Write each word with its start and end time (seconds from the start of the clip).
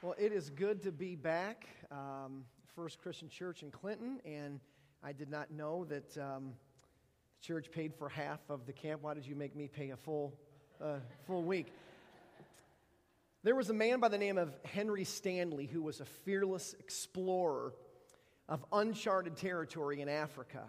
Well, 0.00 0.14
it 0.16 0.30
is 0.30 0.48
good 0.50 0.84
to 0.84 0.92
be 0.92 1.16
back. 1.16 1.66
Um, 1.90 2.44
First 2.76 3.00
Christian 3.00 3.28
Church 3.28 3.64
in 3.64 3.72
Clinton, 3.72 4.20
and 4.24 4.60
I 5.02 5.12
did 5.12 5.28
not 5.28 5.50
know 5.50 5.86
that 5.86 6.16
um, 6.16 6.52
the 7.40 7.44
church 7.44 7.72
paid 7.72 7.92
for 7.92 8.08
half 8.08 8.38
of 8.48 8.64
the 8.64 8.72
camp. 8.72 9.02
Why 9.02 9.14
did 9.14 9.26
you 9.26 9.34
make 9.34 9.56
me 9.56 9.66
pay 9.66 9.90
a 9.90 9.96
full, 9.96 10.38
uh, 10.80 10.98
full 11.26 11.42
week? 11.42 11.72
There 13.42 13.56
was 13.56 13.70
a 13.70 13.74
man 13.74 13.98
by 13.98 14.06
the 14.06 14.18
name 14.18 14.38
of 14.38 14.56
Henry 14.64 15.02
Stanley 15.02 15.66
who 15.66 15.82
was 15.82 15.98
a 15.98 16.04
fearless 16.04 16.76
explorer 16.78 17.74
of 18.48 18.64
uncharted 18.72 19.36
territory 19.36 20.00
in 20.00 20.08
Africa. 20.08 20.62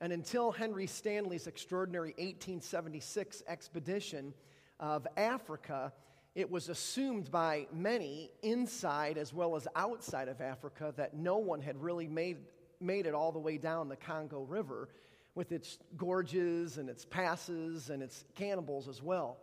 And 0.00 0.12
until 0.12 0.52
Henry 0.52 0.86
Stanley's 0.86 1.48
extraordinary 1.48 2.10
1876 2.18 3.42
expedition 3.48 4.32
of 4.78 5.08
Africa, 5.16 5.92
it 6.34 6.50
was 6.50 6.68
assumed 6.68 7.30
by 7.30 7.66
many 7.72 8.30
inside 8.42 9.18
as 9.18 9.32
well 9.32 9.54
as 9.54 9.68
outside 9.76 10.28
of 10.28 10.40
Africa 10.40 10.92
that 10.96 11.14
no 11.14 11.38
one 11.38 11.60
had 11.60 11.80
really 11.80 12.08
made, 12.08 12.38
made 12.80 13.06
it 13.06 13.14
all 13.14 13.30
the 13.30 13.38
way 13.38 13.56
down 13.56 13.88
the 13.88 13.96
Congo 13.96 14.42
River 14.42 14.88
with 15.36 15.52
its 15.52 15.78
gorges 15.96 16.78
and 16.78 16.88
its 16.88 17.04
passes 17.04 17.90
and 17.90 18.02
its 18.02 18.24
cannibals 18.34 18.88
as 18.88 19.02
well. 19.02 19.38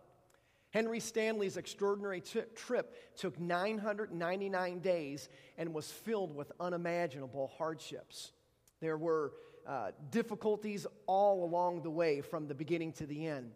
Henry 0.71 0.99
Stanley's 1.01 1.57
extraordinary 1.57 2.21
t- 2.21 2.41
trip 2.55 3.17
took 3.17 3.39
999 3.39 4.79
days 4.79 5.29
and 5.57 5.73
was 5.73 5.91
filled 5.91 6.33
with 6.33 6.51
unimaginable 6.59 7.51
hardships. 7.57 8.31
There 8.79 8.97
were 8.97 9.33
uh, 9.67 9.91
difficulties 10.09 10.87
all 11.07 11.43
along 11.43 11.83
the 11.83 11.89
way 11.89 12.21
from 12.21 12.47
the 12.47 12.55
beginning 12.55 12.93
to 12.93 13.05
the 13.05 13.27
end. 13.27 13.51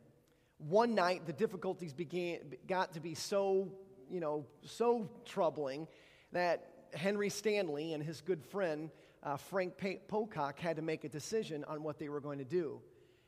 One 0.58 0.95
night, 0.95 1.26
the 1.26 1.34
difficulties 1.34 1.94
began, 1.94 2.40
got 2.68 2.94
to 2.94 3.00
be 3.00 3.14
so, 3.14 3.72
you 4.09 4.20
know, 4.20 4.45
so 4.64 5.09
troubling 5.25 5.88
that 6.31 6.88
Henry 6.94 7.30
Stanley 7.30 7.94
and 7.94 8.02
his 8.02 8.22
good 8.22 8.44
friend 8.44 8.89
uh, 9.25 9.38
Frank 9.38 9.73
Pocock 10.08 10.59
had 10.59 10.75
to 10.75 10.81
make 10.81 11.03
a 11.03 11.09
decision 11.09 11.66
on 11.67 11.81
what 11.81 11.97
they 11.97 12.09
were 12.09 12.22
going 12.22 12.38
to 12.38 12.45
do. 12.45 12.80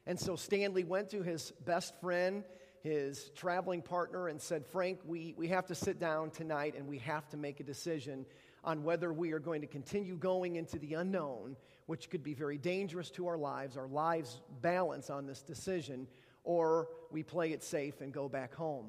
And 0.06 0.18
so 0.18 0.36
Stanley 0.36 0.84
went 0.84 1.10
to 1.10 1.24
his 1.24 1.52
best 1.66 2.00
friend, 2.00 2.44
his 2.82 3.30
traveling 3.36 3.82
partner, 3.82 4.28
and 4.28 4.40
said, 4.40 4.66
Frank, 4.66 5.00
we, 5.06 5.34
we 5.38 5.48
have 5.48 5.66
to 5.68 5.76
sit 5.76 6.00
down 6.00 6.30
tonight 6.30 6.76
and 6.78 6.88
we 6.88 7.00
have 7.00 7.28
to 7.30 7.38
make 7.38 7.60
a 7.60 7.64
decision 7.64 8.26
on 8.64 8.84
whether 8.84 9.12
we 9.12 9.32
are 9.32 9.40
going 9.40 9.62
to 9.62 9.68
continue 9.68 10.16
going 10.16 10.56
into 10.56 10.78
the 10.78 10.94
unknown, 10.94 11.58
which 11.88 12.10
could 12.10 12.24
be 12.24 12.34
very 12.34 12.58
dangerous 12.58 13.10
to 13.12 13.28
our 13.28 13.38
lives. 13.38 13.76
Our 13.76 13.88
lives 13.88 14.40
balance 14.62 15.10
on 15.10 15.26
this 15.26 15.42
decision, 15.42 16.08
or 16.48 16.88
we 17.12 17.24
play 17.24 17.52
it 17.52 17.62
safe 17.62 18.00
and 18.00 18.14
go 18.14 18.30
back 18.30 18.56
home. 18.56 18.88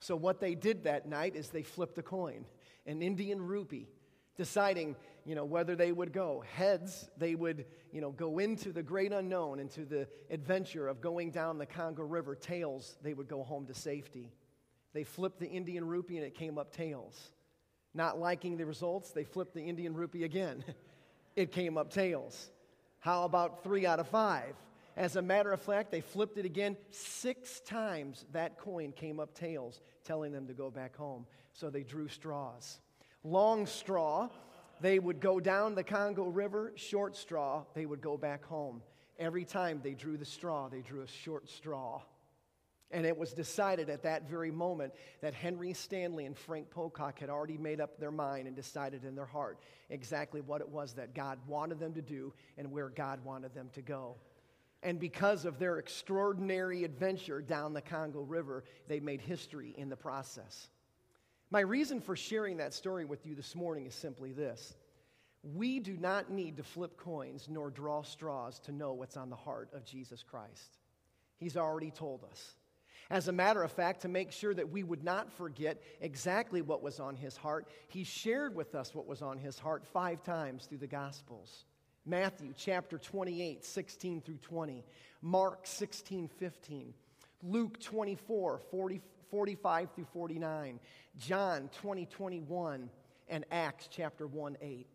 So, 0.00 0.14
what 0.14 0.38
they 0.38 0.54
did 0.54 0.84
that 0.84 1.08
night 1.08 1.34
is 1.34 1.48
they 1.48 1.62
flipped 1.62 1.96
a 1.96 2.02
coin, 2.02 2.44
an 2.86 3.00
Indian 3.00 3.40
rupee, 3.40 3.88
deciding, 4.36 4.94
you 5.24 5.34
know, 5.34 5.46
whether 5.46 5.76
they 5.76 5.92
would 5.92 6.12
go. 6.12 6.44
Heads, 6.52 7.08
they 7.16 7.34
would, 7.34 7.64
you 7.90 8.02
know, 8.02 8.10
go 8.10 8.38
into 8.38 8.70
the 8.70 8.82
great 8.82 9.12
unknown, 9.12 9.60
into 9.60 9.86
the 9.86 10.06
adventure 10.30 10.86
of 10.86 11.00
going 11.00 11.30
down 11.30 11.56
the 11.56 11.64
Congo 11.64 12.02
River. 12.02 12.34
Tails, 12.34 12.98
they 13.02 13.14
would 13.14 13.28
go 13.28 13.42
home 13.42 13.66
to 13.66 13.74
safety. 13.74 14.30
They 14.92 15.04
flipped 15.04 15.40
the 15.40 15.48
Indian 15.48 15.86
rupee 15.86 16.18
and 16.18 16.26
it 16.26 16.34
came 16.34 16.58
up 16.58 16.70
tails. 16.70 17.30
Not 17.94 18.18
liking 18.18 18.58
the 18.58 18.66
results, 18.66 19.12
they 19.12 19.24
flipped 19.24 19.54
the 19.54 19.62
Indian 19.62 19.94
rupee 19.94 20.24
again. 20.24 20.62
it 21.36 21.50
came 21.50 21.78
up 21.78 21.90
tails. 21.90 22.50
How 22.98 23.24
about 23.24 23.62
three 23.64 23.86
out 23.86 24.00
of 24.00 24.08
five? 24.08 24.54
As 24.96 25.16
a 25.16 25.22
matter 25.22 25.52
of 25.52 25.60
fact, 25.60 25.90
they 25.90 26.00
flipped 26.00 26.38
it 26.38 26.44
again. 26.44 26.76
Six 26.90 27.60
times 27.60 28.24
that 28.32 28.58
coin 28.58 28.92
came 28.92 29.18
up 29.18 29.34
tails, 29.34 29.80
telling 30.04 30.32
them 30.32 30.46
to 30.46 30.54
go 30.54 30.70
back 30.70 30.96
home. 30.96 31.26
So 31.52 31.68
they 31.68 31.82
drew 31.82 32.08
straws. 32.08 32.78
Long 33.24 33.66
straw, 33.66 34.28
they 34.80 34.98
would 34.98 35.20
go 35.20 35.40
down 35.40 35.74
the 35.74 35.82
Congo 35.82 36.26
River. 36.26 36.72
Short 36.76 37.16
straw, 37.16 37.64
they 37.74 37.86
would 37.86 38.00
go 38.00 38.16
back 38.16 38.44
home. 38.44 38.82
Every 39.18 39.44
time 39.44 39.80
they 39.82 39.94
drew 39.94 40.16
the 40.16 40.24
straw, 40.24 40.68
they 40.68 40.80
drew 40.80 41.02
a 41.02 41.08
short 41.08 41.48
straw. 41.48 42.02
And 42.90 43.04
it 43.04 43.16
was 43.16 43.32
decided 43.32 43.90
at 43.90 44.04
that 44.04 44.28
very 44.28 44.52
moment 44.52 44.92
that 45.20 45.34
Henry 45.34 45.72
Stanley 45.72 46.26
and 46.26 46.36
Frank 46.36 46.70
Pocock 46.70 47.18
had 47.18 47.30
already 47.30 47.56
made 47.56 47.80
up 47.80 47.98
their 47.98 48.12
mind 48.12 48.46
and 48.46 48.54
decided 48.54 49.04
in 49.04 49.16
their 49.16 49.26
heart 49.26 49.58
exactly 49.90 50.40
what 50.40 50.60
it 50.60 50.68
was 50.68 50.92
that 50.94 51.14
God 51.14 51.38
wanted 51.48 51.80
them 51.80 51.94
to 51.94 52.02
do 52.02 52.32
and 52.56 52.70
where 52.70 52.88
God 52.88 53.24
wanted 53.24 53.52
them 53.54 53.68
to 53.72 53.82
go. 53.82 54.16
And 54.84 55.00
because 55.00 55.46
of 55.46 55.58
their 55.58 55.78
extraordinary 55.78 56.84
adventure 56.84 57.40
down 57.40 57.72
the 57.72 57.80
Congo 57.80 58.20
River, 58.20 58.64
they 58.86 59.00
made 59.00 59.22
history 59.22 59.74
in 59.78 59.88
the 59.88 59.96
process. 59.96 60.68
My 61.50 61.60
reason 61.60 62.02
for 62.02 62.14
sharing 62.14 62.58
that 62.58 62.74
story 62.74 63.06
with 63.06 63.24
you 63.24 63.34
this 63.34 63.54
morning 63.56 63.86
is 63.86 63.94
simply 63.94 64.32
this 64.32 64.74
We 65.42 65.80
do 65.80 65.96
not 65.96 66.30
need 66.30 66.58
to 66.58 66.62
flip 66.62 66.98
coins 66.98 67.46
nor 67.48 67.70
draw 67.70 68.02
straws 68.02 68.60
to 68.60 68.72
know 68.72 68.92
what's 68.92 69.16
on 69.16 69.30
the 69.30 69.36
heart 69.36 69.70
of 69.72 69.86
Jesus 69.86 70.22
Christ. 70.22 70.76
He's 71.38 71.56
already 71.56 71.90
told 71.90 72.22
us. 72.30 72.56
As 73.10 73.28
a 73.28 73.32
matter 73.32 73.62
of 73.62 73.72
fact, 73.72 74.02
to 74.02 74.08
make 74.08 74.32
sure 74.32 74.54
that 74.54 74.70
we 74.70 74.82
would 74.82 75.04
not 75.04 75.32
forget 75.32 75.80
exactly 76.00 76.62
what 76.62 76.82
was 76.82 77.00
on 77.00 77.16
his 77.16 77.36
heart, 77.36 77.68
he 77.88 78.04
shared 78.04 78.54
with 78.54 78.74
us 78.74 78.94
what 78.94 79.06
was 79.06 79.22
on 79.22 79.38
his 79.38 79.58
heart 79.58 79.84
five 79.86 80.22
times 80.22 80.66
through 80.66 80.78
the 80.78 80.86
Gospels. 80.86 81.64
Matthew 82.06 82.52
chapter 82.56 82.98
28, 82.98 83.64
16 83.64 84.20
through 84.20 84.36
20. 84.36 84.84
Mark 85.22 85.66
16, 85.66 86.28
15. 86.28 86.94
Luke 87.42 87.80
24, 87.80 88.60
40, 88.70 89.00
45 89.30 89.88
through 89.94 90.06
49. 90.12 90.80
John 91.18 91.70
20, 91.80 92.06
21. 92.06 92.90
And 93.28 93.44
Acts 93.50 93.88
chapter 93.90 94.26
1, 94.26 94.58
8. 94.60 94.86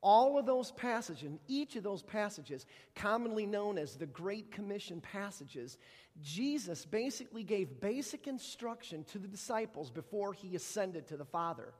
All 0.00 0.38
of 0.38 0.46
those 0.46 0.72
passages, 0.72 1.24
and 1.24 1.38
each 1.48 1.76
of 1.76 1.82
those 1.82 2.02
passages, 2.02 2.64
commonly 2.94 3.44
known 3.44 3.76
as 3.76 3.96
the 3.96 4.06
Great 4.06 4.50
Commission 4.50 5.00
passages, 5.00 5.78
Jesus 6.22 6.86
basically 6.86 7.42
gave 7.42 7.80
basic 7.80 8.26
instruction 8.26 9.04
to 9.04 9.18
the 9.18 9.28
disciples 9.28 9.90
before 9.90 10.32
he 10.32 10.54
ascended 10.54 11.06
to 11.08 11.16
the 11.16 11.24
Father. 11.24 11.74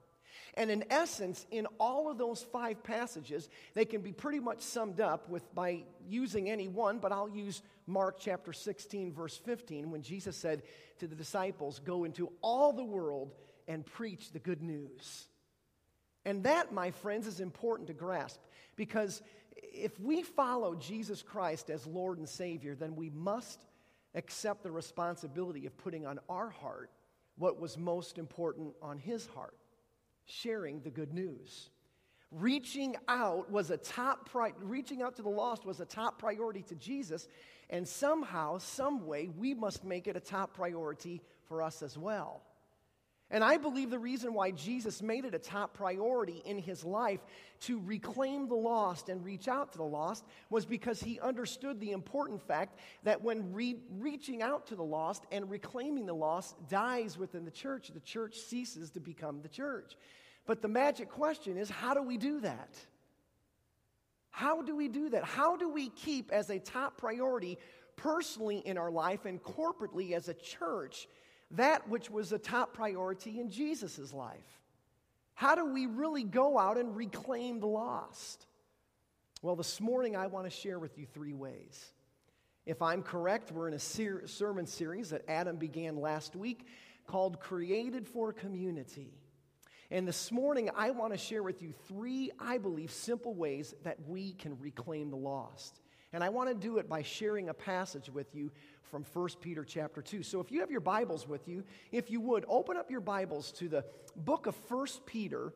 And 0.55 0.71
in 0.71 0.85
essence, 0.91 1.47
in 1.51 1.67
all 1.79 2.11
of 2.11 2.19
those 2.19 2.43
five 2.43 2.83
passages, 2.83 3.49
they 3.75 3.85
can 3.85 4.01
be 4.01 4.13
pretty 4.13 4.41
much 4.41 4.61
summed 4.61 5.01
up 5.01 5.29
with 5.29 5.55
by 5.55 5.85
using 6.09 6.51
any 6.51 6.69
one, 6.69 6.99
but 6.99 7.13
I'll 7.13 7.29
use 7.29 7.63
Mark 7.87 8.17
chapter 8.19 8.53
16, 8.53 9.13
verse 9.13 9.37
15, 9.37 9.91
when 9.91 10.03
Jesus 10.03 10.37
said 10.37 10.63
to 10.99 11.07
the 11.07 11.15
disciples, 11.15 11.81
Go 11.85 12.05
into 12.05 12.33
all 12.43 12.73
the 12.73 12.85
world 12.85 13.33
and 13.69 13.85
preach 13.85 14.33
the 14.33 14.39
good 14.39 14.63
news. 14.63 15.29
And 16.25 16.43
that, 16.45 16.73
my 16.73 16.91
friends, 16.91 17.27
is 17.27 17.41
important 17.41 17.87
to 17.89 17.95
grasp 17.95 18.41
because 18.75 19.23
if 19.57 19.99
we 20.01 20.23
follow 20.23 20.75
Jesus 20.75 21.23
Christ 21.23 21.71
as 21.71 21.87
Lord 21.87 22.19
and 22.19 22.29
Savior, 22.29 22.75
then 22.75 22.97
we 22.97 23.11
must 23.11 23.61
accept 24.15 24.63
the 24.63 24.71
responsibility 24.71 25.67
of 25.67 25.77
putting 25.79 26.07
on 26.07 26.19
our 26.29 26.51
heart 26.51 26.91
what 27.37 27.61
was 27.61 27.77
most 27.77 28.19
important 28.19 28.75
on 28.83 28.99
His 28.99 29.27
heart 29.27 29.57
sharing 30.27 30.81
the 30.81 30.91
good 30.91 31.13
news. 31.13 31.71
Reaching 32.31 32.97
out 33.09 33.51
was 33.51 33.71
a 33.71 33.77
top 33.77 34.29
pri- 34.29 34.53
reaching 34.61 35.01
out 35.01 35.17
to 35.17 35.23
the 35.23 35.29
lost 35.29 35.65
was 35.65 35.81
a 35.81 35.85
top 35.85 36.19
priority 36.19 36.63
to 36.63 36.75
Jesus, 36.75 37.29
and 37.71 37.87
somehow, 37.87 38.59
some 38.59 39.07
way, 39.07 39.29
we 39.29 39.55
must 39.55 39.85
make 39.85 40.07
it 40.07 40.17
a 40.17 40.21
top 40.21 40.55
priority 40.55 41.23
for 41.49 41.63
us 41.63 41.83
as 41.83 41.97
well. 41.97 42.43
And 43.31 43.43
I 43.43 43.57
believe 43.57 43.91
the 43.91 43.99
reason 43.99 44.35
why 44.35 44.53
Jesus 44.53 45.03
made 45.03 45.25
it 45.25 45.35
a 45.35 45.39
top 45.39 45.75
priority 45.75 46.43
in 46.45 46.59
his 46.59 46.85
life 46.85 47.21
to 47.63 47.81
reclaim 47.81 48.49
the 48.49 48.55
lost 48.55 49.09
and 49.09 49.25
reach 49.25 49.49
out 49.49 49.73
to 49.73 49.79
the 49.79 49.85
lost 49.85 50.25
was 50.49 50.65
because 50.65 51.03
he 51.03 51.19
understood 51.19 51.81
the 51.81 51.91
important 51.91 52.41
fact 52.41 52.79
that 53.03 53.21
when 53.21 53.53
re- 53.53 53.81
reaching 53.99 54.43
out 54.43 54.69
to 54.69 54.77
the 54.77 54.85
lost 54.85 55.25
and 55.33 55.51
reclaiming 55.51 56.07
the 56.07 56.15
lost 56.15 56.55
dies 56.69 57.19
within 57.19 57.45
the 57.45 57.51
church, 57.51 57.89
the 57.93 58.01
church 58.01 58.37
ceases 58.39 58.91
to 58.91 59.01
become 59.01 59.43
the 59.43 59.49
church. 59.49 59.97
But 60.47 60.63
the 60.63 60.69
magic 60.69 61.11
question 61.11 61.57
is 61.57 61.69
how 61.69 61.95
do 61.95 62.03
we 62.03 62.19
do 62.19 62.41
that? 62.43 62.77
How 64.31 64.63
do 64.63 64.77
we 64.77 64.87
do 64.87 65.09
that? 65.11 65.25
How 65.25 65.57
do 65.57 65.69
we 65.69 65.89
keep 65.89 66.31
as 66.31 66.51
a 66.51 66.61
top 66.61 66.97
priority 66.97 67.59
personally 67.97 68.59
in 68.59 68.79
our 68.79 68.91
life 68.91 69.25
and 69.25 69.43
corporately 69.43 70.13
as 70.13 70.29
a 70.29 70.35
church 70.35 71.09
that 71.53 71.89
which 71.89 72.11
was 72.11 72.33
a 72.33 72.39
top 72.39 72.75
priority 72.75 73.41
in 73.41 73.51
Jesus' 73.51 74.13
life? 74.13 74.61
How 75.35 75.55
do 75.55 75.67
we 75.67 75.87
really 75.87 76.25
go 76.25 76.59
out 76.59 76.79
and 76.79 76.97
reclaim 76.97 77.61
the 77.61 77.67
lost? 77.67 78.47
Well, 79.43 79.57
this 79.57 79.81
morning 79.81 80.17
I 80.17 80.27
want 80.27 80.47
to 80.47 80.51
share 80.51 80.79
with 80.79 80.99
you 80.99 81.07
three 81.07 81.35
ways. 81.35 81.93
If 82.65 82.83
I'm 82.83 83.03
correct, 83.03 83.53
we're 83.53 83.69
in 83.69 83.75
a 83.75 83.79
ser- 83.79 84.27
sermon 84.27 84.67
series 84.67 85.11
that 85.11 85.23
Adam 85.29 85.57
began 85.57 85.97
last 85.97 86.35
week 86.35 86.67
called 87.07 87.39
Created 87.39 88.09
for 88.09 88.33
Community. 88.33 89.13
And 89.91 90.09
this 90.09 90.33
morning, 90.33 90.69
I 90.75 90.91
want 90.91 91.13
to 91.13 91.19
share 91.19 91.45
with 91.45 91.63
you 91.63 91.73
three, 91.87 92.33
I 92.41 92.59
believe, 92.59 92.91
simple 92.91 93.35
ways 93.35 93.73
that 93.85 93.99
we 94.09 94.33
can 94.33 94.59
reclaim 94.59 95.11
the 95.11 95.17
lost. 95.17 95.81
And 96.13 96.25
I 96.25 96.29
want 96.29 96.49
to 96.49 96.55
do 96.55 96.79
it 96.79 96.89
by 96.89 97.03
sharing 97.03 97.49
a 97.49 97.55
passage 97.55 98.11
with 98.11 98.35
you 98.35 98.51
from 98.91 99.05
1 99.13 99.29
Peter 99.41 99.65
chapter 99.65 100.03
2. 100.03 100.23
So 100.23 100.41
if 100.41 100.51
you 100.51 100.61
have 100.61 100.71
your 100.71 100.81
Bibles 100.81 101.29
with 101.29 101.49
you, 101.49 101.65
if 101.93 102.11
you 102.11 102.21
would, 102.21 102.45
open 102.49 102.77
up 102.77 102.91
your 102.91 103.01
Bibles 103.01 103.53
to 103.53 103.69
the 103.69 103.85
book 104.17 104.47
of 104.47 104.57
1 104.71 104.87
Peter. 105.07 105.53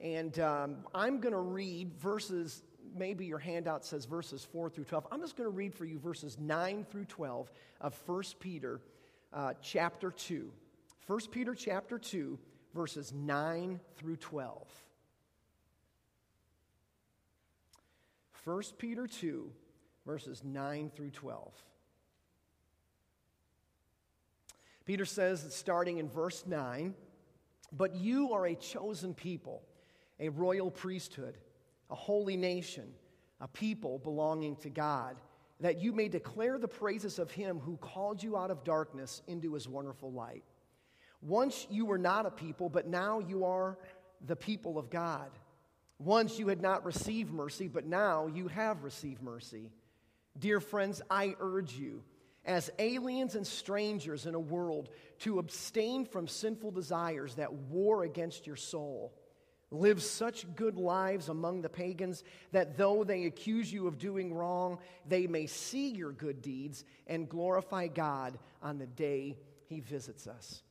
And 0.00 0.38
um, 0.38 0.76
I'm 0.94 1.20
going 1.20 1.32
to 1.32 1.40
read 1.40 1.92
verses, 1.94 2.62
maybe 2.96 3.26
your 3.26 3.38
handout 3.38 3.84
says 3.84 4.04
verses 4.04 4.46
4 4.52 4.70
through 4.70 4.84
12. 4.84 5.06
I'm 5.10 5.20
just 5.20 5.36
going 5.36 5.48
to 5.48 5.54
read 5.54 5.74
for 5.74 5.84
you 5.84 5.98
verses 5.98 6.38
9 6.38 6.86
through 6.90 7.06
12 7.06 7.50
of 7.80 8.00
1 8.06 8.22
Peter 8.40 8.80
uh, 9.32 9.54
chapter 9.60 10.10
2. 10.10 10.50
1 11.06 11.20
Peter 11.30 11.54
chapter 11.54 11.98
2, 11.98 12.38
verses 12.74 13.12
9 13.14 13.80
through 13.96 14.16
12. 14.16 14.68
1 18.44 18.62
Peter 18.78 19.06
2, 19.06 19.50
verses 20.06 20.42
9 20.44 20.90
through 20.94 21.10
12. 21.10 21.52
Peter 24.88 25.04
says, 25.04 25.44
starting 25.54 25.98
in 25.98 26.08
verse 26.08 26.44
9, 26.46 26.94
But 27.72 27.94
you 27.94 28.32
are 28.32 28.46
a 28.46 28.54
chosen 28.54 29.12
people, 29.12 29.62
a 30.18 30.30
royal 30.30 30.70
priesthood, 30.70 31.36
a 31.90 31.94
holy 31.94 32.38
nation, 32.38 32.94
a 33.38 33.48
people 33.48 33.98
belonging 33.98 34.56
to 34.56 34.70
God, 34.70 35.16
that 35.60 35.82
you 35.82 35.92
may 35.92 36.08
declare 36.08 36.56
the 36.56 36.68
praises 36.68 37.18
of 37.18 37.30
him 37.30 37.58
who 37.58 37.76
called 37.76 38.22
you 38.22 38.38
out 38.38 38.50
of 38.50 38.64
darkness 38.64 39.20
into 39.26 39.52
his 39.52 39.68
wonderful 39.68 40.10
light. 40.10 40.42
Once 41.20 41.66
you 41.68 41.84
were 41.84 41.98
not 41.98 42.24
a 42.24 42.30
people, 42.30 42.70
but 42.70 42.86
now 42.86 43.18
you 43.18 43.44
are 43.44 43.76
the 44.24 44.36
people 44.36 44.78
of 44.78 44.88
God. 44.88 45.28
Once 45.98 46.38
you 46.38 46.48
had 46.48 46.62
not 46.62 46.86
received 46.86 47.30
mercy, 47.30 47.68
but 47.68 47.84
now 47.84 48.26
you 48.26 48.48
have 48.48 48.84
received 48.84 49.20
mercy. 49.20 49.70
Dear 50.38 50.60
friends, 50.60 51.02
I 51.10 51.36
urge 51.40 51.74
you, 51.74 52.02
as 52.48 52.70
aliens 52.78 53.34
and 53.34 53.46
strangers 53.46 54.24
in 54.24 54.34
a 54.34 54.40
world, 54.40 54.88
to 55.20 55.38
abstain 55.38 56.06
from 56.06 56.26
sinful 56.26 56.70
desires 56.70 57.34
that 57.34 57.52
war 57.52 58.04
against 58.04 58.46
your 58.46 58.56
soul. 58.56 59.12
Live 59.70 60.02
such 60.02 60.46
good 60.56 60.78
lives 60.78 61.28
among 61.28 61.60
the 61.60 61.68
pagans 61.68 62.24
that 62.52 62.78
though 62.78 63.04
they 63.04 63.26
accuse 63.26 63.70
you 63.70 63.86
of 63.86 63.98
doing 63.98 64.32
wrong, 64.32 64.78
they 65.06 65.26
may 65.26 65.44
see 65.44 65.90
your 65.90 66.10
good 66.10 66.40
deeds 66.40 66.84
and 67.06 67.28
glorify 67.28 67.86
God 67.86 68.38
on 68.62 68.78
the 68.78 68.86
day 68.86 69.36
he 69.66 69.80
visits 69.80 70.26
us. 70.26 70.62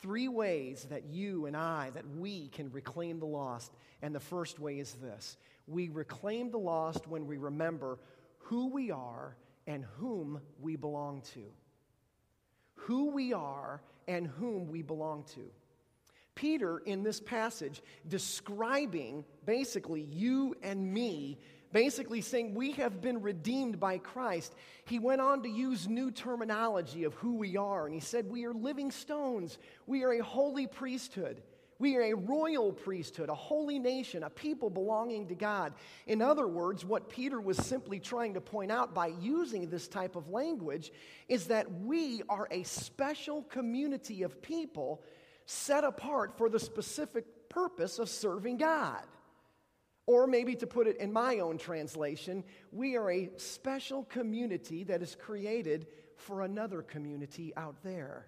Three 0.00 0.28
ways 0.28 0.86
that 0.88 1.06
you 1.06 1.46
and 1.46 1.56
I, 1.56 1.90
that 1.94 2.08
we 2.16 2.46
can 2.50 2.70
reclaim 2.70 3.18
the 3.18 3.26
lost. 3.26 3.72
And 4.02 4.14
the 4.14 4.20
first 4.20 4.60
way 4.60 4.78
is 4.78 4.92
this 4.94 5.36
we 5.66 5.88
reclaim 5.88 6.52
the 6.52 6.58
lost 6.58 7.08
when 7.08 7.26
we 7.26 7.38
remember 7.38 7.98
who 8.38 8.68
we 8.68 8.92
are 8.92 9.36
and 9.68 9.84
whom 9.98 10.40
we 10.58 10.74
belong 10.74 11.20
to. 11.34 11.44
Who 12.74 13.10
we 13.10 13.32
are 13.34 13.82
and 14.08 14.26
whom 14.26 14.66
we 14.66 14.82
belong 14.82 15.24
to. 15.34 15.42
Peter, 16.34 16.78
in 16.78 17.02
this 17.02 17.20
passage, 17.20 17.82
describing 18.08 19.24
basically 19.44 20.00
you 20.00 20.54
and 20.62 20.92
me, 20.92 21.36
basically 21.72 22.22
saying 22.22 22.54
we 22.54 22.72
have 22.72 23.02
been 23.02 23.20
redeemed 23.20 23.78
by 23.78 23.98
Christ, 23.98 24.54
he 24.86 24.98
went 24.98 25.20
on 25.20 25.42
to 25.42 25.48
use 25.50 25.86
new 25.86 26.10
terminology 26.10 27.04
of 27.04 27.12
who 27.14 27.34
we 27.34 27.56
are. 27.56 27.84
And 27.84 27.94
he 27.94 28.00
said, 28.00 28.30
We 28.30 28.46
are 28.46 28.54
living 28.54 28.90
stones, 28.90 29.58
we 29.86 30.02
are 30.04 30.12
a 30.12 30.22
holy 30.22 30.66
priesthood. 30.66 31.42
We 31.80 31.94
are 31.96 32.02
a 32.02 32.14
royal 32.14 32.72
priesthood, 32.72 33.28
a 33.28 33.34
holy 33.34 33.78
nation, 33.78 34.24
a 34.24 34.30
people 34.30 34.68
belonging 34.68 35.28
to 35.28 35.36
God. 35.36 35.74
In 36.08 36.20
other 36.20 36.48
words, 36.48 36.84
what 36.84 37.08
Peter 37.08 37.40
was 37.40 37.56
simply 37.56 38.00
trying 38.00 38.34
to 38.34 38.40
point 38.40 38.72
out 38.72 38.94
by 38.94 39.08
using 39.20 39.68
this 39.68 39.86
type 39.86 40.16
of 40.16 40.28
language 40.28 40.92
is 41.28 41.46
that 41.46 41.70
we 41.82 42.22
are 42.28 42.48
a 42.50 42.64
special 42.64 43.44
community 43.44 44.24
of 44.24 44.42
people 44.42 45.02
set 45.46 45.84
apart 45.84 46.36
for 46.36 46.48
the 46.48 46.58
specific 46.58 47.48
purpose 47.48 48.00
of 48.00 48.08
serving 48.08 48.56
God. 48.56 49.04
Or 50.06 50.26
maybe 50.26 50.56
to 50.56 50.66
put 50.66 50.88
it 50.88 50.96
in 50.96 51.12
my 51.12 51.38
own 51.38 51.58
translation, 51.58 52.42
we 52.72 52.96
are 52.96 53.10
a 53.10 53.30
special 53.36 54.04
community 54.04 54.82
that 54.84 55.00
is 55.00 55.14
created 55.14 55.86
for 56.16 56.42
another 56.42 56.82
community 56.82 57.52
out 57.56 57.76
there. 57.84 58.26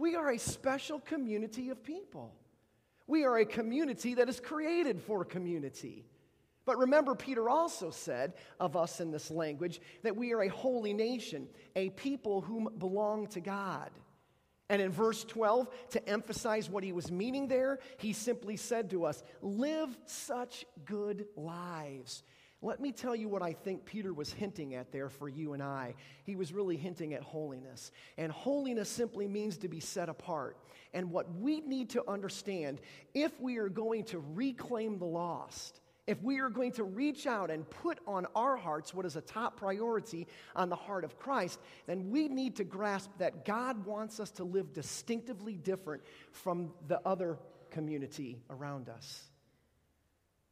We 0.00 0.16
are 0.16 0.30
a 0.30 0.38
special 0.38 0.98
community 0.98 1.68
of 1.68 1.84
people. 1.84 2.34
We 3.06 3.24
are 3.24 3.36
a 3.36 3.44
community 3.44 4.14
that 4.14 4.30
is 4.30 4.40
created 4.40 4.98
for 5.02 5.26
community. 5.26 6.06
But 6.64 6.78
remember, 6.78 7.14
Peter 7.14 7.50
also 7.50 7.90
said 7.90 8.32
of 8.58 8.76
us 8.76 9.00
in 9.00 9.10
this 9.10 9.30
language 9.30 9.78
that 10.02 10.16
we 10.16 10.32
are 10.32 10.40
a 10.40 10.48
holy 10.48 10.94
nation, 10.94 11.48
a 11.76 11.90
people 11.90 12.40
whom 12.40 12.70
belong 12.78 13.26
to 13.28 13.42
God. 13.42 13.90
And 14.70 14.80
in 14.80 14.90
verse 14.90 15.22
12, 15.22 15.68
to 15.90 16.08
emphasize 16.08 16.70
what 16.70 16.82
he 16.82 16.92
was 16.92 17.10
meaning 17.10 17.46
there, 17.46 17.78
he 17.98 18.14
simply 18.14 18.56
said 18.56 18.88
to 18.90 19.04
us, 19.04 19.22
Live 19.42 19.98
such 20.06 20.64
good 20.86 21.26
lives 21.36 22.22
let 22.62 22.78
me 22.78 22.92
tell 22.92 23.16
you 23.16 23.26
what 23.28 23.40
I 23.40 23.54
think 23.54 23.86
Peter 23.86 24.12
was 24.12 24.32
hinting 24.32 24.74
at 24.74 24.92
there 24.92 25.08
for 25.08 25.30
you 25.30 25.54
and 25.54 25.62
I. 25.62 25.94
He 26.24 26.36
was 26.36 26.52
really 26.52 26.76
hinting 26.76 27.14
at 27.14 27.22
holiness. 27.22 27.90
And 28.18 28.30
holiness 28.30 28.90
simply 28.90 29.26
means 29.26 29.56
to 29.58 29.68
be 29.68 29.80
set 29.80 30.10
apart. 30.10 30.58
And 30.92 31.10
what 31.10 31.34
we 31.36 31.60
need 31.60 31.90
to 31.90 32.06
understand 32.06 32.80
if 33.14 33.38
we 33.40 33.56
are 33.56 33.70
going 33.70 34.04
to 34.04 34.22
reclaim 34.34 34.98
the 34.98 35.06
lost, 35.06 35.80
if 36.06 36.22
we 36.22 36.40
are 36.40 36.50
going 36.50 36.72
to 36.72 36.84
reach 36.84 37.26
out 37.26 37.50
and 37.50 37.68
put 37.70 37.98
on 38.06 38.26
our 38.34 38.56
hearts 38.56 38.92
what 38.92 39.06
is 39.06 39.16
a 39.16 39.22
top 39.22 39.56
priority 39.56 40.26
on 40.54 40.68
the 40.68 40.76
heart 40.76 41.04
of 41.04 41.18
Christ, 41.18 41.60
then 41.86 42.10
we 42.10 42.28
need 42.28 42.56
to 42.56 42.64
grasp 42.64 43.10
that 43.18 43.46
God 43.46 43.86
wants 43.86 44.20
us 44.20 44.30
to 44.32 44.44
live 44.44 44.74
distinctively 44.74 45.54
different 45.54 46.02
from 46.32 46.72
the 46.88 47.00
other 47.06 47.38
community 47.70 48.42
around 48.50 48.90
us. 48.90 49.29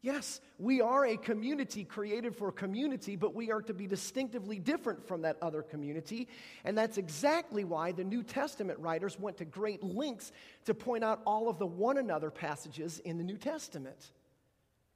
Yes, 0.01 0.41
we 0.61 0.81
are 0.81 1.07
a 1.07 1.17
community 1.17 1.83
created 1.83 2.37
for 2.37 2.49
a 2.49 2.53
community, 2.53 3.17
but 3.17 3.35
we 3.35 3.51
are 3.51 3.63
to 3.63 3.75
be 3.75 3.89
distinctively 3.89 4.61
different 4.61 5.07
from 5.09 5.23
that 5.23 5.37
other 5.43 5.61
community. 5.61 6.29
And 6.65 6.79
that's 6.79 6.99
exactly 6.99 7.65
why 7.65 7.91
the 7.91 8.05
New 8.05 8.23
Testament 8.23 8.79
writers 8.79 9.19
went 9.19 9.39
to 9.39 9.45
great 9.45 9.83
lengths 9.83 10.31
to 10.67 10.75
point 10.75 11.03
out 11.03 11.21
all 11.27 11.49
of 11.49 11.59
the 11.59 11.67
one 11.67 11.99
another 11.99 12.31
passages 12.31 13.01
in 13.01 13.19
the 13.19 13.25
New 13.25 13.37
Testament. 13.37 14.13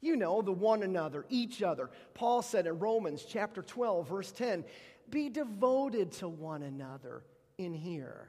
You 0.00 0.16
know, 0.16 0.40
the 0.40 0.52
one 0.52 0.84
another, 0.84 1.26
each 1.28 1.62
other. 1.62 1.90
Paul 2.14 2.40
said 2.42 2.68
in 2.68 2.78
Romans 2.78 3.24
chapter 3.28 3.62
12, 3.62 4.08
verse 4.08 4.30
10, 4.30 4.64
be 5.10 5.28
devoted 5.28 6.12
to 6.12 6.28
one 6.28 6.62
another 6.62 7.24
in 7.58 7.74
here. 7.74 8.28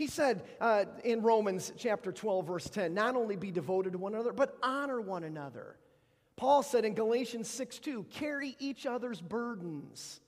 He 0.00 0.06
said 0.06 0.44
uh, 0.62 0.86
in 1.04 1.20
Romans 1.20 1.74
chapter 1.76 2.10
12, 2.10 2.46
verse 2.46 2.70
10, 2.70 2.94
not 2.94 3.16
only 3.16 3.36
be 3.36 3.50
devoted 3.50 3.92
to 3.92 3.98
one 3.98 4.14
another, 4.14 4.32
but 4.32 4.56
honor 4.62 4.98
one 4.98 5.24
another. 5.24 5.76
Paul 6.36 6.62
said 6.62 6.86
in 6.86 6.94
Galatians 6.94 7.50
6 7.50 7.80
2, 7.80 8.04
carry 8.04 8.56
each 8.58 8.86
other's 8.86 9.20
burdens. 9.20 10.22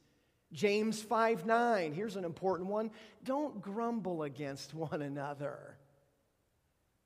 James 0.53 1.01
5 1.01 1.47
9, 1.47 1.95
here's 1.95 2.17
an 2.17 2.27
important 2.27 2.69
one 2.69 2.91
don't 3.25 3.63
grumble 3.63 4.25
against 4.25 4.75
one 4.75 5.01
another. 5.01 5.79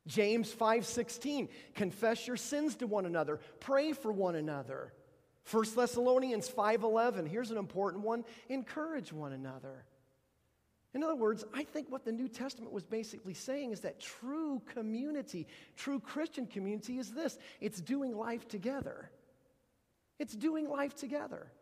James 0.09 0.53
5:16 0.53 1.49
confess 1.77 2.27
your 2.27 2.37
sins 2.37 2.75
to 2.77 2.89
one 2.89 3.07
another 3.07 3.39
pray 3.61 3.93
for 3.93 4.13
one 4.13 4.37
another 4.37 4.93
1 5.51 5.65
Thessalonians 5.75 6.49
5:11 6.49 7.27
here's 7.27 7.51
an 7.51 7.59
important 7.59 8.05
one 8.05 8.25
encourage 8.49 9.13
one 9.13 9.33
another 9.33 9.85
in 10.97 11.05
other 11.05 11.15
words, 11.15 11.45
I 11.53 11.63
think 11.63 11.91
what 11.91 12.07
the 12.07 12.13
New 12.13 12.27
Testament 12.27 12.73
was 12.73 12.83
basically 12.83 13.35
saying 13.35 13.71
is 13.71 13.81
that 13.81 14.01
true 14.01 14.63
community, 14.73 15.47
true 15.77 16.01
Christian 16.01 16.47
community 16.47 16.99
is 16.99 17.11
this 17.11 17.39
it's 17.61 17.83
doing 17.83 18.17
life 18.17 18.49
together. 18.49 19.11
It's 20.19 20.35
doing 20.35 20.69
life 20.71 20.95
together. 20.95 21.53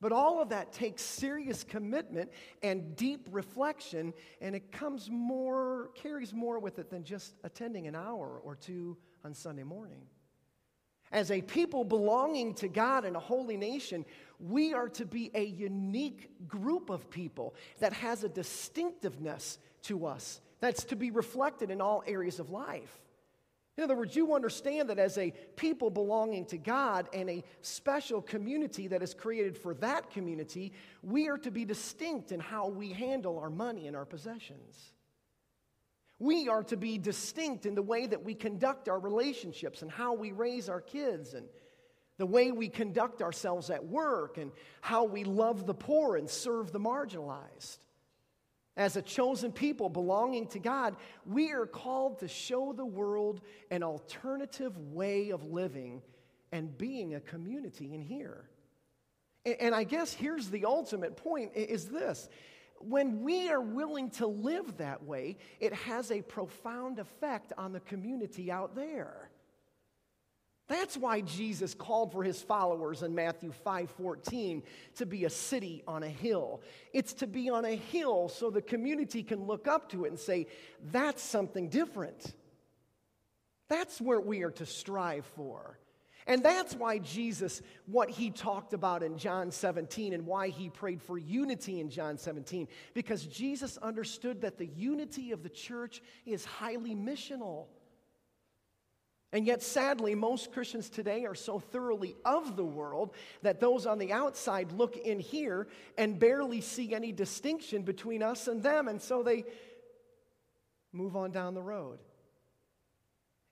But 0.00 0.10
all 0.10 0.42
of 0.42 0.48
that 0.48 0.72
takes 0.72 1.02
serious 1.02 1.62
commitment 1.62 2.32
and 2.64 2.96
deep 2.96 3.28
reflection, 3.30 4.12
and 4.40 4.56
it 4.56 4.72
comes 4.72 5.08
more, 5.08 5.90
carries 5.94 6.32
more 6.32 6.58
with 6.58 6.80
it 6.80 6.90
than 6.90 7.04
just 7.04 7.34
attending 7.44 7.86
an 7.86 7.94
hour 7.94 8.40
or 8.42 8.56
two 8.56 8.96
on 9.24 9.34
Sunday 9.34 9.62
morning. 9.62 10.00
As 11.12 11.30
a 11.30 11.42
people 11.42 11.84
belonging 11.84 12.54
to 12.54 12.68
God 12.68 13.04
and 13.04 13.16
a 13.16 13.20
holy 13.20 13.56
nation, 13.56 14.04
we 14.38 14.72
are 14.72 14.88
to 14.90 15.04
be 15.04 15.30
a 15.34 15.44
unique 15.44 16.30
group 16.46 16.88
of 16.88 17.10
people 17.10 17.54
that 17.80 17.92
has 17.92 18.22
a 18.22 18.28
distinctiveness 18.28 19.58
to 19.82 20.06
us 20.06 20.40
that's 20.60 20.84
to 20.84 20.96
be 20.96 21.10
reflected 21.10 21.70
in 21.70 21.80
all 21.80 22.02
areas 22.06 22.38
of 22.38 22.50
life. 22.50 23.00
In 23.76 23.84
other 23.84 23.96
words, 23.96 24.14
you 24.14 24.34
understand 24.34 24.90
that 24.90 24.98
as 24.98 25.16
a 25.16 25.32
people 25.56 25.90
belonging 25.90 26.44
to 26.46 26.58
God 26.58 27.08
and 27.14 27.30
a 27.30 27.42
special 27.62 28.20
community 28.20 28.88
that 28.88 29.02
is 29.02 29.14
created 29.14 29.56
for 29.56 29.74
that 29.74 30.10
community, 30.10 30.72
we 31.02 31.28
are 31.28 31.38
to 31.38 31.50
be 31.50 31.64
distinct 31.64 32.30
in 32.30 32.40
how 32.40 32.68
we 32.68 32.92
handle 32.92 33.38
our 33.38 33.48
money 33.48 33.86
and 33.86 33.96
our 33.96 34.04
possessions. 34.04 34.92
We 36.20 36.48
are 36.48 36.62
to 36.64 36.76
be 36.76 36.98
distinct 36.98 37.66
in 37.66 37.74
the 37.74 37.82
way 37.82 38.06
that 38.06 38.22
we 38.22 38.34
conduct 38.34 38.88
our 38.88 39.00
relationships 39.00 39.82
and 39.82 39.90
how 39.90 40.12
we 40.12 40.30
raise 40.30 40.68
our 40.68 40.80
kids 40.80 41.34
and 41.34 41.48
the 42.18 42.26
way 42.26 42.52
we 42.52 42.68
conduct 42.68 43.22
ourselves 43.22 43.70
at 43.70 43.82
work, 43.82 44.36
and 44.36 44.52
how 44.82 45.04
we 45.04 45.24
love 45.24 45.64
the 45.64 45.72
poor 45.72 46.16
and 46.16 46.28
serve 46.28 46.70
the 46.70 46.78
marginalized. 46.78 47.78
As 48.76 48.94
a 48.96 49.00
chosen 49.00 49.52
people 49.52 49.88
belonging 49.88 50.46
to 50.48 50.58
God, 50.58 50.96
we 51.24 51.52
are 51.52 51.64
called 51.64 52.18
to 52.18 52.28
show 52.28 52.74
the 52.74 52.84
world 52.84 53.40
an 53.70 53.82
alternative 53.82 54.76
way 54.92 55.30
of 55.30 55.44
living 55.44 56.02
and 56.52 56.76
being 56.76 57.14
a 57.14 57.20
community 57.20 57.94
in 57.94 58.02
here. 58.02 58.50
And 59.46 59.74
I 59.74 59.84
guess 59.84 60.12
here's 60.12 60.50
the 60.50 60.66
ultimate 60.66 61.16
point 61.16 61.52
is 61.54 61.88
this. 61.88 62.28
When 62.80 63.22
we 63.22 63.50
are 63.50 63.60
willing 63.60 64.10
to 64.12 64.26
live 64.26 64.78
that 64.78 65.02
way, 65.04 65.36
it 65.60 65.72
has 65.72 66.10
a 66.10 66.22
profound 66.22 66.98
effect 66.98 67.52
on 67.58 67.72
the 67.72 67.80
community 67.80 68.50
out 68.50 68.74
there. 68.74 69.30
That's 70.70 70.96
why 70.96 71.22
Jesus 71.22 71.74
called 71.74 72.12
for 72.12 72.22
his 72.22 72.40
followers 72.40 73.02
in 73.02 73.12
Matthew 73.12 73.50
5:14 73.50 74.62
to 74.94 75.04
be 75.04 75.24
a 75.24 75.30
city 75.30 75.82
on 75.84 76.04
a 76.04 76.08
hill. 76.08 76.62
It's 76.92 77.12
to 77.14 77.26
be 77.26 77.50
on 77.50 77.64
a 77.64 77.74
hill 77.74 78.28
so 78.28 78.50
the 78.50 78.62
community 78.62 79.24
can 79.24 79.48
look 79.48 79.66
up 79.66 79.88
to 79.90 80.04
it 80.04 80.10
and 80.10 80.18
say, 80.18 80.46
that's 80.92 81.24
something 81.24 81.70
different. 81.70 82.34
That's 83.68 84.00
where 84.00 84.20
we 84.20 84.44
are 84.44 84.52
to 84.52 84.64
strive 84.64 85.26
for. 85.34 85.79
And 86.30 86.44
that's 86.44 86.76
why 86.76 86.98
Jesus, 86.98 87.60
what 87.86 88.08
he 88.08 88.30
talked 88.30 88.72
about 88.72 89.02
in 89.02 89.18
John 89.18 89.50
17 89.50 90.12
and 90.12 90.24
why 90.24 90.50
he 90.50 90.68
prayed 90.68 91.02
for 91.02 91.18
unity 91.18 91.80
in 91.80 91.90
John 91.90 92.18
17, 92.18 92.68
because 92.94 93.26
Jesus 93.26 93.76
understood 93.78 94.42
that 94.42 94.56
the 94.56 94.68
unity 94.68 95.32
of 95.32 95.42
the 95.42 95.48
church 95.48 96.00
is 96.24 96.44
highly 96.44 96.94
missional. 96.94 97.66
And 99.32 99.44
yet, 99.44 99.60
sadly, 99.60 100.14
most 100.14 100.52
Christians 100.52 100.88
today 100.88 101.24
are 101.24 101.34
so 101.34 101.58
thoroughly 101.58 102.14
of 102.24 102.54
the 102.54 102.64
world 102.64 103.12
that 103.42 103.58
those 103.58 103.84
on 103.84 103.98
the 103.98 104.12
outside 104.12 104.70
look 104.70 104.96
in 104.96 105.18
here 105.18 105.66
and 105.98 106.16
barely 106.16 106.60
see 106.60 106.94
any 106.94 107.10
distinction 107.10 107.82
between 107.82 108.22
us 108.22 108.46
and 108.46 108.62
them, 108.62 108.86
and 108.86 109.02
so 109.02 109.24
they 109.24 109.42
move 110.92 111.16
on 111.16 111.32
down 111.32 111.54
the 111.54 111.62
road. 111.62 111.98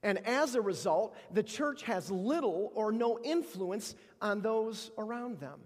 And 0.03 0.25
as 0.27 0.55
a 0.55 0.61
result, 0.61 1.17
the 1.33 1.43
church 1.43 1.83
has 1.83 2.11
little 2.11 2.71
or 2.75 2.93
no 2.93 3.19
influence 3.19 3.95
on 4.21 4.41
those 4.41 4.91
around 4.97 5.41
them. 5.41 5.61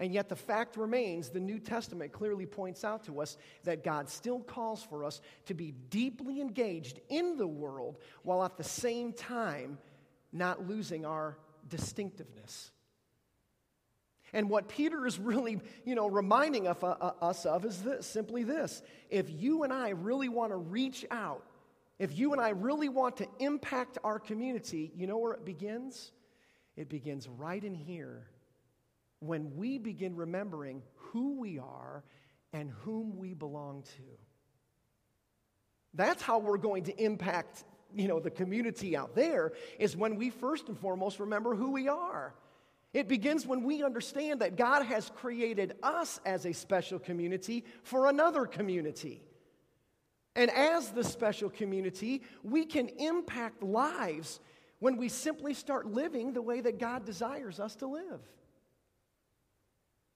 And 0.00 0.14
yet, 0.14 0.28
the 0.28 0.36
fact 0.36 0.76
remains 0.76 1.30
the 1.30 1.40
New 1.40 1.58
Testament 1.58 2.12
clearly 2.12 2.46
points 2.46 2.84
out 2.84 3.04
to 3.04 3.20
us 3.20 3.36
that 3.64 3.82
God 3.82 4.08
still 4.08 4.38
calls 4.38 4.82
for 4.82 5.04
us 5.04 5.20
to 5.46 5.54
be 5.54 5.72
deeply 5.90 6.40
engaged 6.40 7.00
in 7.08 7.36
the 7.36 7.48
world 7.48 7.98
while 8.22 8.44
at 8.44 8.56
the 8.56 8.64
same 8.64 9.12
time 9.12 9.76
not 10.32 10.68
losing 10.68 11.04
our 11.04 11.36
distinctiveness. 11.68 12.70
And 14.32 14.50
what 14.50 14.68
Peter 14.68 15.06
is 15.06 15.18
really, 15.18 15.60
you 15.84 15.94
know, 15.94 16.06
reminding 16.06 16.68
uh, 16.68 16.74
uh, 16.80 17.12
us 17.20 17.46
of 17.46 17.64
is 17.64 17.82
this, 17.82 18.06
simply 18.06 18.44
this. 18.44 18.82
If 19.10 19.30
you 19.30 19.64
and 19.64 19.72
I 19.72 19.90
really 19.90 20.28
want 20.28 20.52
to 20.52 20.56
reach 20.56 21.04
out, 21.10 21.44
if 21.98 22.16
you 22.16 22.32
and 22.32 22.40
I 22.40 22.50
really 22.50 22.88
want 22.88 23.16
to 23.18 23.26
impact 23.38 23.98
our 24.04 24.18
community, 24.18 24.92
you 24.94 25.06
know 25.06 25.18
where 25.18 25.32
it 25.32 25.44
begins? 25.44 26.12
It 26.76 26.88
begins 26.88 27.28
right 27.28 27.62
in 27.62 27.74
here 27.74 28.28
when 29.20 29.56
we 29.56 29.78
begin 29.78 30.14
remembering 30.14 30.82
who 30.94 31.40
we 31.40 31.58
are 31.58 32.04
and 32.52 32.70
whom 32.82 33.18
we 33.18 33.34
belong 33.34 33.82
to. 33.82 34.02
That's 35.94 36.22
how 36.22 36.38
we're 36.38 36.58
going 36.58 36.84
to 36.84 37.02
impact, 37.02 37.64
you 37.94 38.06
know, 38.06 38.20
the 38.20 38.30
community 38.30 38.96
out 38.96 39.16
there 39.16 39.52
is 39.80 39.96
when 39.96 40.16
we 40.16 40.30
first 40.30 40.68
and 40.68 40.78
foremost 40.78 41.18
remember 41.18 41.56
who 41.56 41.72
we 41.72 41.88
are. 41.88 42.34
It 42.94 43.08
begins 43.08 43.44
when 43.44 43.64
we 43.64 43.82
understand 43.82 44.40
that 44.40 44.56
God 44.56 44.84
has 44.84 45.10
created 45.16 45.74
us 45.82 46.20
as 46.24 46.46
a 46.46 46.52
special 46.52 46.98
community 46.98 47.64
for 47.82 48.08
another 48.08 48.46
community. 48.46 49.27
And 50.38 50.52
as 50.52 50.90
the 50.90 51.02
special 51.02 51.50
community, 51.50 52.22
we 52.44 52.64
can 52.64 52.88
impact 52.90 53.60
lives 53.60 54.38
when 54.78 54.96
we 54.96 55.08
simply 55.08 55.52
start 55.52 55.86
living 55.86 56.32
the 56.32 56.40
way 56.40 56.60
that 56.60 56.78
God 56.78 57.04
desires 57.04 57.58
us 57.58 57.74
to 57.76 57.88
live. 57.88 58.20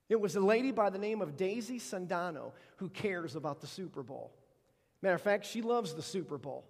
It 0.09 0.21
was 0.21 0.37
a 0.37 0.41
lady 0.41 0.71
by 0.71 0.91
the 0.91 0.99
name 0.99 1.23
of 1.23 1.37
Daisy 1.37 1.81
Sandano 1.81 2.53
who 2.77 2.89
cares 2.89 3.35
about 3.35 3.61
the 3.61 3.67
Super 3.67 4.05
Bowl. 4.05 4.31
Matter 5.03 5.17
of 5.17 5.23
fact, 5.23 5.45
she 5.45 5.61
loves 5.61 5.93
the 5.93 6.03
Super 6.03 6.39
Bowl. 6.39 6.67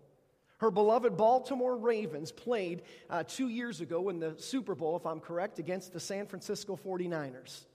Her 0.57 0.71
beloved 0.71 1.19
Baltimore 1.19 1.77
Ravens 1.77 2.33
played 2.33 2.81
uh, 3.11 3.23
two 3.25 3.49
years 3.49 3.83
ago 3.83 4.09
in 4.09 4.19
the 4.19 4.35
Super 4.39 4.75
Bowl, 4.75 4.97
if 4.97 5.05
I'm 5.05 5.21
correct, 5.21 5.59
against 5.59 5.93
the 5.93 6.01
San 6.01 6.27
Francisco 6.27 6.75
49ers. 6.75 7.67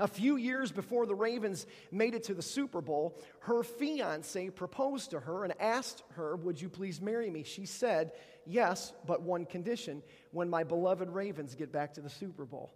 A 0.00 0.08
few 0.08 0.36
years 0.36 0.72
before 0.72 1.04
the 1.04 1.14
Ravens 1.14 1.66
made 1.92 2.14
it 2.14 2.24
to 2.24 2.34
the 2.34 2.42
Super 2.42 2.80
Bowl, 2.80 3.18
her 3.40 3.62
fiance 3.62 4.48
proposed 4.48 5.10
to 5.10 5.20
her 5.20 5.44
and 5.44 5.52
asked 5.60 6.02
her, 6.14 6.36
Would 6.36 6.60
you 6.60 6.70
please 6.70 7.02
marry 7.02 7.28
me? 7.28 7.44
She 7.44 7.66
said, 7.66 8.12
Yes, 8.46 8.94
but 9.06 9.20
one 9.20 9.44
condition 9.44 10.02
when 10.32 10.48
my 10.48 10.64
beloved 10.64 11.10
Ravens 11.10 11.54
get 11.54 11.70
back 11.70 11.94
to 11.94 12.00
the 12.00 12.08
Super 12.08 12.46
Bowl. 12.46 12.72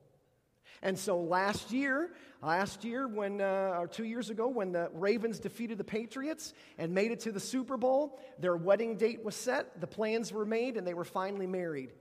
And 0.83 0.99
so 0.99 1.19
last 1.19 1.73
year, 1.73 2.11
last 2.43 2.85
year, 2.85 3.09
when, 3.09 3.41
uh, 3.41 3.77
or 3.79 3.89
two 3.89 4.05
years 4.05 4.29
ago, 4.29 4.49
when 4.49 4.73
the 4.73 4.91
Ravens 4.93 5.39
defeated 5.39 5.79
the 5.79 5.85
Patriots 5.85 6.53
and 6.77 6.93
made 6.93 7.11
it 7.11 7.21
to 7.21 7.33
the 7.33 7.41
Super 7.41 7.79
Bowl, 7.79 8.21
their 8.39 8.57
wedding 8.57 8.99
date 8.99 9.25
was 9.25 9.35
set, 9.35 9.81
the 9.81 9.87
plans 9.87 10.31
were 10.31 10.45
made, 10.45 10.77
and 10.77 10.87
they 10.87 10.93
were 10.93 11.05
finally 11.05 11.47
married. 11.47 11.93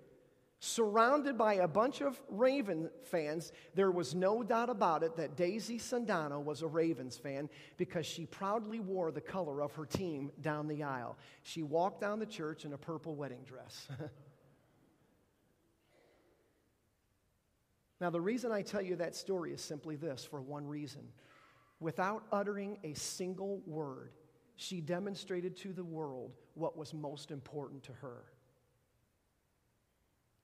Surrounded 0.65 1.37
by 1.37 1.55
a 1.55 1.67
bunch 1.67 1.99
of 1.99 2.21
Raven 2.29 2.89
fans, 3.03 3.51
there 3.75 3.91
was 3.91 4.15
no 4.15 4.43
doubt 4.43 4.69
about 4.69 5.03
it 5.03 5.17
that 5.17 5.35
Daisy 5.35 5.77
Sandano 5.77 6.41
was 6.41 6.61
a 6.61 6.67
Ravens 6.67 7.17
fan 7.17 7.49
because 7.75 8.05
she 8.05 8.25
proudly 8.25 8.79
wore 8.79 9.11
the 9.11 9.19
color 9.19 9.61
of 9.61 9.73
her 9.73 9.85
team 9.85 10.31
down 10.39 10.69
the 10.69 10.81
aisle. 10.81 11.17
She 11.41 11.63
walked 11.63 11.99
down 11.99 12.19
the 12.19 12.25
church 12.25 12.63
in 12.63 12.71
a 12.71 12.77
purple 12.77 13.13
wedding 13.13 13.43
dress. 13.45 13.89
Now, 18.01 18.09
the 18.09 18.19
reason 18.19 18.51
I 18.51 18.63
tell 18.63 18.81
you 18.81 18.97
that 18.97 19.15
story 19.15 19.53
is 19.53 19.61
simply 19.61 19.95
this 19.95 20.25
for 20.25 20.41
one 20.41 20.67
reason. 20.67 21.07
Without 21.79 22.25
uttering 22.33 22.77
a 22.83 22.93
single 22.95 23.61
word, 23.65 24.11
she 24.57 24.81
demonstrated 24.81 25.55
to 25.57 25.71
the 25.71 25.85
world 25.85 26.33
what 26.53 26.75
was 26.75 26.93
most 26.93 27.31
important 27.31 27.83
to 27.83 27.93
her. 27.93 28.25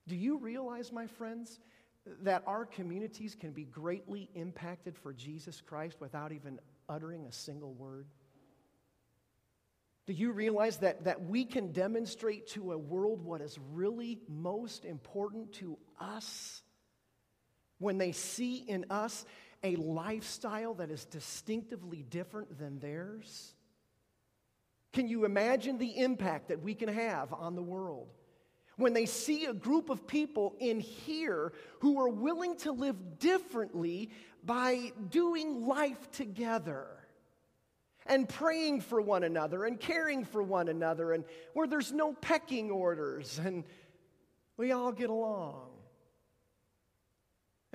Do 0.06 0.16
you 0.16 0.38
realize, 0.38 0.92
my 0.92 1.06
friends, 1.06 1.60
that 2.22 2.42
our 2.46 2.64
communities 2.64 3.36
can 3.38 3.52
be 3.52 3.64
greatly 3.64 4.28
impacted 4.34 4.96
for 4.96 5.12
Jesus 5.12 5.60
Christ 5.60 6.00
without 6.00 6.32
even 6.32 6.58
uttering 6.88 7.26
a 7.26 7.32
single 7.32 7.74
word? 7.74 8.06
Do 10.06 10.12
you 10.14 10.32
realize 10.32 10.78
that, 10.78 11.04
that 11.04 11.22
we 11.22 11.44
can 11.44 11.72
demonstrate 11.72 12.48
to 12.48 12.72
a 12.72 12.78
world 12.78 13.22
what 13.22 13.40
is 13.40 13.58
really 13.72 14.18
most 14.28 14.84
important 14.84 15.52
to 15.54 15.78
us? 16.00 16.62
when 17.80 17.98
they 17.98 18.12
see 18.12 18.56
in 18.56 18.86
us 18.88 19.24
a 19.64 19.74
lifestyle 19.76 20.74
that 20.74 20.90
is 20.90 21.04
distinctively 21.06 22.04
different 22.08 22.58
than 22.58 22.78
theirs? 22.78 23.54
Can 24.92 25.08
you 25.08 25.24
imagine 25.24 25.78
the 25.78 25.98
impact 25.98 26.48
that 26.48 26.62
we 26.62 26.74
can 26.74 26.88
have 26.88 27.32
on 27.32 27.56
the 27.56 27.62
world? 27.62 28.08
When 28.80 28.94
they 28.94 29.04
see 29.04 29.44
a 29.44 29.52
group 29.52 29.90
of 29.90 30.06
people 30.06 30.56
in 30.58 30.80
here 30.80 31.52
who 31.80 32.00
are 32.00 32.08
willing 32.08 32.56
to 32.58 32.72
live 32.72 33.18
differently 33.18 34.08
by 34.42 34.92
doing 35.10 35.66
life 35.66 36.10
together 36.12 36.86
and 38.06 38.26
praying 38.26 38.80
for 38.80 39.02
one 39.02 39.22
another 39.22 39.66
and 39.66 39.78
caring 39.78 40.24
for 40.24 40.42
one 40.42 40.68
another, 40.68 41.12
and 41.12 41.24
where 41.52 41.66
there's 41.66 41.92
no 41.92 42.14
pecking 42.14 42.70
orders 42.70 43.38
and 43.38 43.64
we 44.56 44.72
all 44.72 44.92
get 44.92 45.10
along. 45.10 45.68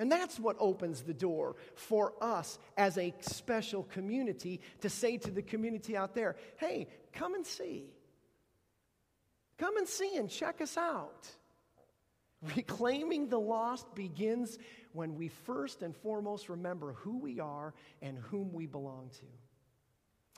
And 0.00 0.10
that's 0.10 0.40
what 0.40 0.56
opens 0.58 1.02
the 1.02 1.14
door 1.14 1.54
for 1.76 2.14
us 2.20 2.58
as 2.76 2.98
a 2.98 3.14
special 3.20 3.84
community 3.84 4.60
to 4.80 4.90
say 4.90 5.18
to 5.18 5.30
the 5.30 5.42
community 5.42 5.96
out 5.96 6.16
there 6.16 6.34
hey, 6.56 6.88
come 7.12 7.34
and 7.34 7.46
see. 7.46 7.95
Come 9.58 9.76
and 9.76 9.88
see 9.88 10.16
and 10.16 10.28
check 10.28 10.60
us 10.60 10.76
out. 10.76 11.28
Reclaiming 12.54 13.28
the 13.28 13.40
lost 13.40 13.94
begins 13.94 14.58
when 14.92 15.16
we 15.16 15.28
first 15.28 15.82
and 15.82 15.96
foremost 15.96 16.48
remember 16.48 16.92
who 16.92 17.18
we 17.18 17.40
are 17.40 17.74
and 18.02 18.18
whom 18.18 18.52
we 18.52 18.66
belong 18.66 19.10
to. 19.20 19.26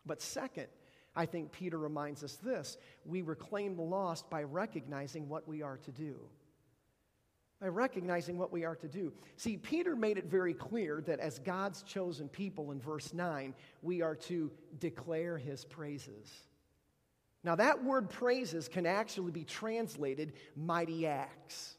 But 0.07 0.23
second, 0.23 0.69
I 1.17 1.27
think 1.27 1.51
Peter 1.51 1.79
reminds 1.79 2.23
us 2.23 2.37
this 2.37 2.79
we 3.05 3.23
reclaim 3.23 3.77
the 3.77 3.83
lost 3.83 4.31
by 4.31 4.45
recognizing 4.45 5.29
what 5.29 5.49
we 5.49 5.63
are 5.63 5.79
to 5.79 5.91
do 5.91 6.17
by 7.61 7.67
recognizing 7.67 8.39
what 8.39 8.53
we 8.53 8.65
are 8.65 8.77
to 8.77 8.89
do. 8.89 9.13
See, 9.37 9.57
Peter 9.57 9.97
made 9.97 10.17
it 10.17 10.27
very 10.27 10.55
clear 10.55 11.03
that 11.07 11.19
as 11.19 11.41
God's 11.41 11.83
chosen 11.83 12.29
people 12.29 12.71
in 12.71 12.81
verse 12.81 13.13
9, 13.13 13.55
we 13.83 14.01
are 14.01 14.15
to 14.15 14.51
declare 14.79 15.39
his 15.39 15.65
praises. 15.65 16.48
Now, 17.45 17.55
that 17.55 17.85
word 17.85 18.11
praises 18.11 18.69
can 18.69 18.85
actually 18.87 19.31
be 19.31 19.45
translated 19.45 20.33
mighty 20.57 21.07
acts. 21.07 21.77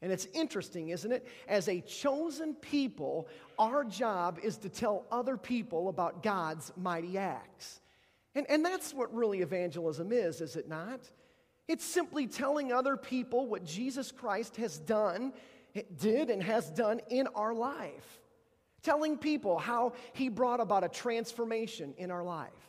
And 0.00 0.12
it's 0.12 0.26
interesting, 0.32 0.90
isn't 0.90 1.10
it? 1.10 1.26
As 1.48 1.68
a 1.68 1.80
chosen 1.80 2.54
people, 2.54 3.28
our 3.58 3.84
job 3.84 4.38
is 4.42 4.56
to 4.58 4.68
tell 4.68 5.04
other 5.10 5.36
people 5.36 5.88
about 5.88 6.22
God's 6.22 6.72
mighty 6.76 7.18
acts. 7.18 7.80
And, 8.34 8.46
and 8.48 8.64
that's 8.64 8.94
what 8.94 9.12
really 9.12 9.40
evangelism 9.40 10.12
is, 10.12 10.40
is 10.40 10.54
it 10.56 10.68
not? 10.68 11.00
It's 11.66 11.84
simply 11.84 12.26
telling 12.26 12.72
other 12.72 12.96
people 12.96 13.46
what 13.46 13.64
Jesus 13.64 14.12
Christ 14.12 14.56
has 14.56 14.78
done, 14.78 15.32
did, 15.98 16.30
and 16.30 16.42
has 16.42 16.70
done 16.70 17.00
in 17.10 17.26
our 17.34 17.52
life. 17.52 18.20
Telling 18.82 19.18
people 19.18 19.58
how 19.58 19.92
he 20.12 20.28
brought 20.28 20.60
about 20.60 20.84
a 20.84 20.88
transformation 20.88 21.92
in 21.98 22.10
our 22.12 22.22
life. 22.22 22.67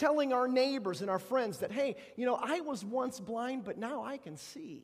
Telling 0.00 0.32
our 0.32 0.48
neighbors 0.48 1.02
and 1.02 1.10
our 1.10 1.18
friends 1.18 1.58
that, 1.58 1.70
hey, 1.70 1.96
you 2.16 2.24
know, 2.24 2.38
I 2.40 2.60
was 2.60 2.82
once 2.82 3.20
blind, 3.20 3.64
but 3.64 3.76
now 3.76 4.02
I 4.02 4.16
can 4.16 4.38
see 4.38 4.82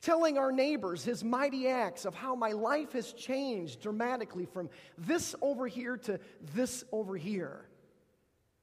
telling 0.00 0.38
our 0.38 0.50
neighbors 0.50 1.04
his 1.04 1.22
mighty 1.22 1.68
acts 1.68 2.06
of 2.06 2.14
how 2.14 2.34
my 2.34 2.52
life 2.52 2.92
has 2.92 3.12
changed 3.12 3.82
dramatically 3.82 4.46
from 4.46 4.70
this 4.96 5.34
over 5.42 5.66
here 5.66 5.98
to 5.98 6.18
this 6.54 6.84
over 6.90 7.16
here. 7.16 7.66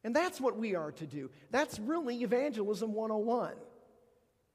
And 0.03 0.15
that's 0.15 0.39
what 0.41 0.57
we 0.57 0.75
are 0.75 0.91
to 0.93 1.05
do. 1.05 1.29
That's 1.51 1.77
really 1.79 2.23
evangelism 2.23 2.93
101. 2.93 3.53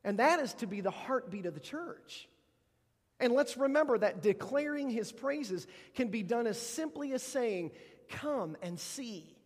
And 0.05 0.19
that 0.19 0.41
is 0.41 0.55
to 0.55 0.67
be 0.67 0.81
the 0.81 0.91
heartbeat 0.91 1.47
of 1.47 1.55
the 1.55 1.61
church. 1.61 2.29
And 3.21 3.33
let's 3.33 3.57
remember 3.57 3.99
that 3.99 4.21
declaring 4.21 4.91
his 4.91 5.12
praises 5.12 5.69
can 5.95 6.09
be 6.09 6.25
done 6.25 6.49
as 6.49 6.61
simply 6.61 7.12
as 7.12 7.23
saying, 7.23 7.71
Come 8.09 8.57
and 8.62 8.79
see. 8.79 9.37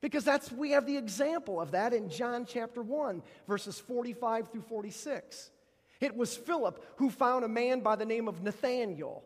Because 0.00 0.24
that's 0.24 0.50
we 0.50 0.70
have 0.70 0.86
the 0.86 0.96
example 0.96 1.60
of 1.60 1.72
that 1.72 1.92
in 1.92 2.08
John 2.08 2.46
chapter 2.46 2.82
1, 2.82 3.22
verses 3.46 3.78
45 3.78 4.50
through 4.50 4.62
46. 4.62 5.50
It 6.00 6.16
was 6.16 6.36
Philip 6.36 6.82
who 6.96 7.10
found 7.10 7.44
a 7.44 7.48
man 7.48 7.80
by 7.80 7.96
the 7.96 8.06
name 8.06 8.26
of 8.26 8.42
Nathanael 8.42 9.22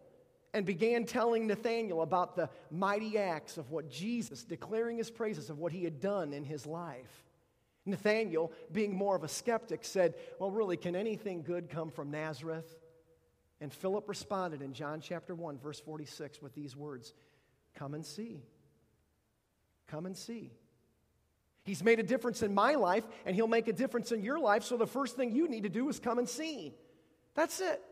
and 0.52 0.66
began 0.66 1.04
telling 1.04 1.46
Nathanael 1.46 2.02
about 2.02 2.36
the 2.36 2.48
mighty 2.70 3.18
acts 3.18 3.56
of 3.56 3.70
what 3.70 3.90
Jesus, 3.90 4.44
declaring 4.44 4.98
his 4.98 5.10
praises 5.10 5.50
of 5.50 5.58
what 5.58 5.72
he 5.72 5.84
had 5.84 6.00
done 6.00 6.32
in 6.32 6.44
his 6.44 6.66
life. 6.66 7.24
Nathanael, 7.86 8.50
being 8.72 8.96
more 8.96 9.14
of 9.14 9.24
a 9.24 9.28
skeptic, 9.28 9.84
said, 9.84 10.14
Well, 10.38 10.50
really, 10.50 10.76
can 10.76 10.96
anything 10.96 11.42
good 11.42 11.68
come 11.68 11.90
from 11.90 12.10
Nazareth? 12.10 12.78
And 13.60 13.72
Philip 13.72 14.08
responded 14.08 14.62
in 14.62 14.72
John 14.72 15.00
chapter 15.00 15.34
1, 15.34 15.58
verse 15.58 15.80
46, 15.80 16.42
with 16.42 16.54
these 16.54 16.74
words 16.74 17.12
Come 17.74 17.94
and 17.94 18.04
see. 18.04 18.42
Come 19.86 20.06
and 20.06 20.16
see. 20.16 20.52
He's 21.64 21.82
made 21.82 21.98
a 21.98 22.02
difference 22.02 22.42
in 22.42 22.54
my 22.54 22.74
life, 22.74 23.04
and 23.24 23.34
He'll 23.34 23.48
make 23.48 23.68
a 23.68 23.72
difference 23.72 24.12
in 24.12 24.22
your 24.22 24.38
life. 24.38 24.64
So 24.64 24.76
the 24.76 24.86
first 24.86 25.16
thing 25.16 25.34
you 25.34 25.48
need 25.48 25.62
to 25.62 25.70
do 25.70 25.88
is 25.88 25.98
come 25.98 26.18
and 26.18 26.28
see. 26.28 26.74
That's 27.34 27.60
it. 27.60 27.82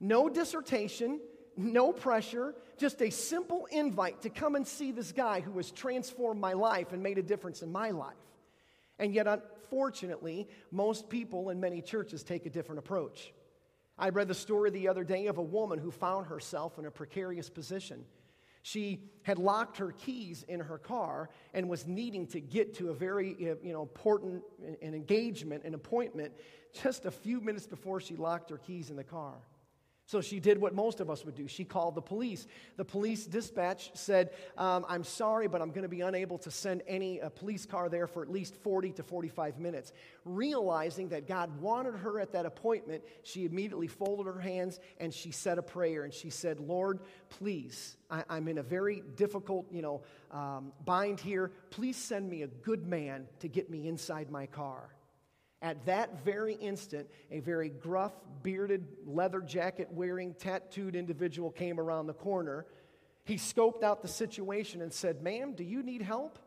No 0.00 0.28
dissertation, 0.28 1.20
no 1.56 1.92
pressure, 1.92 2.54
just 2.76 3.00
a 3.00 3.10
simple 3.10 3.66
invite 3.70 4.22
to 4.22 4.30
come 4.30 4.56
and 4.56 4.66
see 4.66 4.92
this 4.92 5.12
guy 5.12 5.40
who 5.40 5.56
has 5.56 5.70
transformed 5.70 6.40
my 6.40 6.52
life 6.52 6.92
and 6.92 7.02
made 7.02 7.16
a 7.16 7.22
difference 7.22 7.62
in 7.62 7.72
my 7.72 7.90
life. 7.90 8.14
And 8.98 9.14
yet, 9.14 9.26
unfortunately, 9.26 10.48
most 10.70 11.08
people 11.08 11.50
in 11.50 11.60
many 11.60 11.82
churches 11.82 12.22
take 12.22 12.44
a 12.44 12.50
different 12.50 12.80
approach. 12.80 13.32
I 13.98 14.10
read 14.10 14.28
the 14.28 14.34
story 14.34 14.70
the 14.70 14.88
other 14.88 15.04
day 15.04 15.26
of 15.28 15.38
a 15.38 15.42
woman 15.42 15.78
who 15.78 15.90
found 15.90 16.26
herself 16.26 16.78
in 16.78 16.86
a 16.86 16.90
precarious 16.90 17.48
position. 17.48 18.04
She 18.66 18.98
had 19.22 19.38
locked 19.38 19.76
her 19.76 19.92
keys 19.92 20.44
in 20.48 20.58
her 20.58 20.76
car 20.76 21.30
and 21.54 21.68
was 21.68 21.86
needing 21.86 22.26
to 22.26 22.40
get 22.40 22.74
to 22.78 22.90
a 22.90 22.92
very 22.92 23.34
uh, 23.34 23.54
you 23.62 23.72
know, 23.72 23.80
important 23.80 24.42
an 24.82 24.92
engagement, 24.92 25.62
an 25.62 25.74
appointment, 25.74 26.32
just 26.72 27.04
a 27.04 27.12
few 27.12 27.40
minutes 27.40 27.68
before 27.68 28.00
she 28.00 28.16
locked 28.16 28.50
her 28.50 28.58
keys 28.58 28.90
in 28.90 28.96
the 28.96 29.04
car. 29.04 29.34
So 30.08 30.20
she 30.20 30.38
did 30.38 30.60
what 30.60 30.72
most 30.72 31.00
of 31.00 31.10
us 31.10 31.24
would 31.24 31.34
do. 31.34 31.48
She 31.48 31.64
called 31.64 31.96
the 31.96 32.00
police. 32.00 32.46
The 32.76 32.84
police 32.84 33.26
dispatch 33.26 33.90
said, 33.94 34.30
um, 34.56 34.86
I'm 34.88 35.02
sorry, 35.02 35.48
but 35.48 35.60
I'm 35.60 35.70
going 35.70 35.82
to 35.82 35.88
be 35.88 36.00
unable 36.02 36.38
to 36.38 36.50
send 36.50 36.82
any 36.86 37.20
uh, 37.20 37.28
police 37.28 37.66
car 37.66 37.88
there 37.88 38.06
for 38.06 38.22
at 38.22 38.30
least 38.30 38.54
40 38.62 38.92
to 38.92 39.02
45 39.02 39.58
minutes. 39.58 39.92
Realizing 40.24 41.08
that 41.08 41.26
God 41.26 41.60
wanted 41.60 41.94
her 41.96 42.20
at 42.20 42.32
that 42.32 42.46
appointment, 42.46 43.02
she 43.24 43.46
immediately 43.46 43.88
folded 43.88 44.26
her 44.26 44.38
hands 44.38 44.78
and 45.00 45.12
she 45.12 45.32
said 45.32 45.58
a 45.58 45.62
prayer. 45.62 46.04
And 46.04 46.14
she 46.14 46.30
said, 46.30 46.60
Lord, 46.60 47.00
please, 47.28 47.96
I, 48.08 48.22
am 48.30 48.46
in 48.46 48.58
a 48.58 48.62
very 48.62 49.02
difficult, 49.16 49.66
you 49.72 49.82
know, 49.82 50.02
um, 50.30 50.72
bind 50.84 51.18
here. 51.18 51.50
Please 51.70 51.96
send 51.96 52.30
me 52.30 52.42
a 52.42 52.48
good 52.48 52.86
man 52.86 53.26
to 53.40 53.48
get 53.48 53.70
me 53.70 53.88
inside 53.88 54.30
my 54.30 54.46
car. 54.46 54.95
At 55.62 55.86
that 55.86 56.22
very 56.24 56.54
instant, 56.54 57.08
a 57.30 57.40
very 57.40 57.70
gruff, 57.70 58.12
bearded, 58.42 58.86
leather 59.06 59.40
jacket 59.40 59.88
wearing, 59.90 60.34
tattooed 60.34 60.94
individual 60.94 61.50
came 61.50 61.80
around 61.80 62.06
the 62.06 62.14
corner. 62.14 62.66
He 63.24 63.36
scoped 63.36 63.82
out 63.82 64.02
the 64.02 64.08
situation 64.08 64.82
and 64.82 64.92
said, 64.92 65.22
Ma'am, 65.22 65.54
do 65.54 65.64
you 65.64 65.82
need 65.82 66.02
help? 66.02 66.38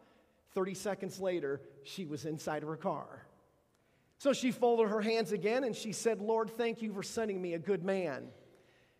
30 0.53 0.73
seconds 0.75 1.19
later, 1.19 1.61
she 1.83 2.05
was 2.05 2.25
inside 2.25 2.63
of 2.63 2.69
her 2.69 2.77
car. 2.77 3.25
So 4.17 4.33
she 4.33 4.51
folded 4.51 4.89
her 4.89 5.01
hands 5.01 5.31
again 5.31 5.63
and 5.63 5.75
she 5.75 5.91
said, 5.91 6.21
Lord, 6.21 6.49
thank 6.57 6.81
you 6.81 6.93
for 6.93 7.03
sending 7.03 7.41
me 7.41 7.53
a 7.53 7.59
good 7.59 7.83
man. 7.83 8.27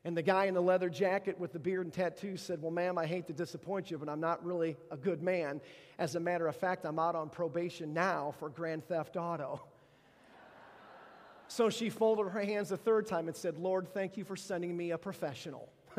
And 0.06 0.15
the 0.15 0.22
guy 0.22 0.45
in 0.45 0.54
the 0.54 0.62
leather 0.62 0.89
jacket 0.89 1.38
with 1.38 1.52
the 1.52 1.60
beard 1.60 1.86
and 1.86 1.93
tattoo 1.93 2.38
said, 2.38 2.62
Well, 2.62 2.72
ma'am, 2.72 2.98
I 2.98 3.06
hate 3.06 3.28
to 3.28 3.34
disappoint 3.34 3.91
you, 3.91 3.98
but 3.98 4.08
I'm 4.08 4.22
not 4.22 4.43
really 4.45 4.78
a 4.91 4.98
good 4.98 5.22
man. 5.22 5.60
As 5.98 6.15
a 6.15 6.19
matter 6.22 6.48
of 6.48 6.56
fact, 6.56 6.86
I'm 6.86 7.00
out 7.00 7.15
on 7.15 7.30
probation 7.30 7.93
now 7.93 8.34
for 8.39 8.50
grand 8.50 8.88
theft 8.88 9.17
auto. 9.17 9.62
So 11.50 11.72
she 11.72 11.90
folded 11.90 12.30
her 12.30 12.40
hands 12.42 12.72
a 12.72 12.78
third 12.78 13.08
time 13.08 13.28
and 13.28 13.36
said, 13.36 13.58
Lord, 13.58 13.92
thank 13.92 14.18
you 14.18 14.24
for 14.24 14.36
sending 14.36 14.78
me 14.78 14.92
a 14.92 15.00
professional. 15.00 15.68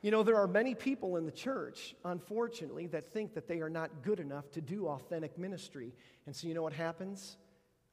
you 0.00 0.10
know, 0.10 0.22
there 0.22 0.36
are 0.36 0.48
many 0.48 0.74
people 0.74 1.18
in 1.18 1.26
the 1.26 1.32
church, 1.32 1.94
unfortunately, 2.06 2.86
that 2.86 3.12
think 3.12 3.34
that 3.34 3.46
they 3.46 3.60
are 3.60 3.68
not 3.68 3.90
good 4.02 4.20
enough 4.20 4.50
to 4.52 4.62
do 4.62 4.86
authentic 4.88 5.36
ministry. 5.36 5.92
And 6.24 6.34
so, 6.34 6.48
you 6.48 6.54
know 6.54 6.62
what 6.62 6.72
happens? 6.72 7.36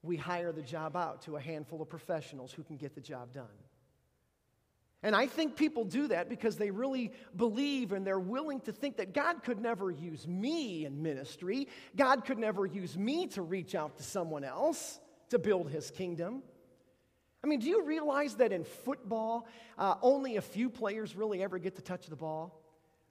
We 0.01 0.15
hire 0.15 0.53
the 0.53 0.61
job 0.61 0.95
out 0.95 1.21
to 1.23 1.35
a 1.35 1.41
handful 1.41 1.81
of 1.81 1.89
professionals 1.89 2.53
who 2.53 2.63
can 2.63 2.77
get 2.77 2.95
the 2.95 3.01
job 3.01 3.33
done. 3.33 3.47
And 5.01 5.15
I 5.15 5.27
think 5.27 5.55
people 5.55 5.85
do 5.85 6.07
that 6.09 6.27
because 6.27 6.57
they 6.57 6.71
really 6.71 7.13
believe 7.35 7.93
and 7.93 8.05
they're 8.05 8.19
willing 8.19 8.59
to 8.61 8.73
think 8.73 8.97
that 8.97 9.13
God 9.13 9.43
could 9.43 9.59
never 9.59 9.89
use 9.89 10.27
me 10.27 10.85
in 10.85 11.01
ministry. 11.01 11.69
God 11.95 12.25
could 12.25 12.37
never 12.37 12.65
use 12.65 12.97
me 12.97 13.27
to 13.27 13.41
reach 13.41 13.75
out 13.75 13.97
to 13.97 14.03
someone 14.03 14.43
else 14.43 14.99
to 15.29 15.39
build 15.39 15.69
his 15.69 15.89
kingdom. 15.89 16.43
I 17.41 17.47
mean, 17.47 17.59
do 17.59 17.69
you 17.69 17.85
realize 17.85 18.35
that 18.35 18.51
in 18.51 18.65
football, 18.65 19.47
uh, 19.77 19.95
only 20.01 20.35
a 20.35 20.41
few 20.41 20.69
players 20.69 21.15
really 21.15 21.41
ever 21.41 21.57
get 21.57 21.77
to 21.77 21.81
touch 21.81 22.07
the 22.07 22.17
ball? 22.17 22.61